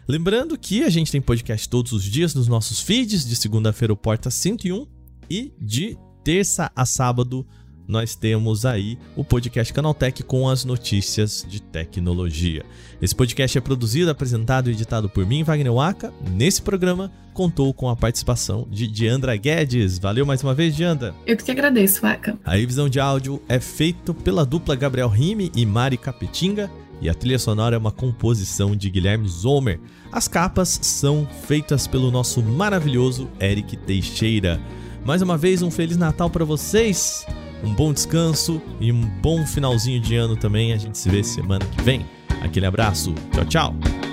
Lembrando 0.07 0.57
que 0.57 0.83
a 0.83 0.89
gente 0.89 1.11
tem 1.11 1.21
podcast 1.21 1.69
todos 1.69 1.93
os 1.93 2.03
dias 2.03 2.35
nos 2.35 2.47
nossos 2.47 2.81
feeds, 2.81 3.25
de 3.25 3.35
segunda-feira 3.35 3.93
o 3.93 3.97
Porta 3.97 4.29
101 4.29 4.85
e 5.29 5.53
de 5.61 5.97
terça 6.23 6.71
a 6.75 6.85
sábado 6.85 7.45
nós 7.87 8.15
temos 8.15 8.65
aí 8.65 8.97
o 9.15 9.23
podcast 9.23 9.73
Canaltech 9.73 10.23
com 10.23 10.47
as 10.49 10.63
notícias 10.65 11.45
de 11.47 11.61
tecnologia. 11.61 12.63
Esse 13.01 13.15
podcast 13.15 13.57
é 13.57 13.61
produzido, 13.61 14.09
apresentado 14.09 14.69
e 14.69 14.73
editado 14.73 15.09
por 15.09 15.25
mim, 15.25 15.43
Wagner 15.43 15.73
Waka. 15.73 16.13
Nesse 16.31 16.61
programa, 16.61 17.11
contou 17.33 17.73
com 17.73 17.89
a 17.89 17.95
participação 17.95 18.67
de 18.69 18.87
Diandra 18.87 19.35
Guedes. 19.35 19.99
Valeu 19.99 20.25
mais 20.25 20.41
uma 20.43 20.53
vez, 20.53 20.75
Diandra. 20.75 21.13
Eu 21.25 21.35
que 21.35 21.51
agradeço, 21.51 22.01
Waka. 22.01 22.37
A 22.45 22.55
revisão 22.55 22.87
de 22.87 22.99
áudio 22.99 23.41
é 23.49 23.59
feita 23.59 24.13
pela 24.13 24.45
dupla 24.45 24.75
Gabriel 24.75 25.09
Rime 25.09 25.51
e 25.55 25.65
Mari 25.65 25.97
Capetinga 25.97 26.71
e 27.01 27.09
a 27.09 27.13
trilha 27.13 27.37
sonora 27.37 27.75
é 27.75 27.77
uma 27.77 27.91
composição 27.91 28.75
de 28.75 28.89
Guilherme 28.89 29.27
Zomer. 29.27 29.77
As 30.09 30.27
capas 30.29 30.79
são 30.81 31.27
feitas 31.45 31.85
pelo 31.85 32.09
nosso 32.09 32.41
maravilhoso 32.41 33.29
Eric 33.41 33.75
Teixeira. 33.75 34.61
Mais 35.03 35.21
uma 35.21 35.37
vez, 35.37 35.61
um 35.61 35.69
Feliz 35.69 35.97
Natal 35.97 36.29
para 36.29 36.45
vocês, 36.45 37.25
um 37.63 37.73
bom 37.73 37.93
descanso 37.93 38.61
e 38.79 38.91
um 38.91 39.01
bom 39.21 39.45
finalzinho 39.45 39.99
de 39.99 40.15
ano 40.15 40.35
também. 40.35 40.73
A 40.73 40.77
gente 40.77 40.97
se 40.97 41.09
vê 41.09 41.23
semana 41.23 41.65
que 41.65 41.81
vem. 41.81 42.05
Aquele 42.41 42.65
abraço, 42.65 43.13
tchau, 43.31 43.45
tchau! 43.45 44.12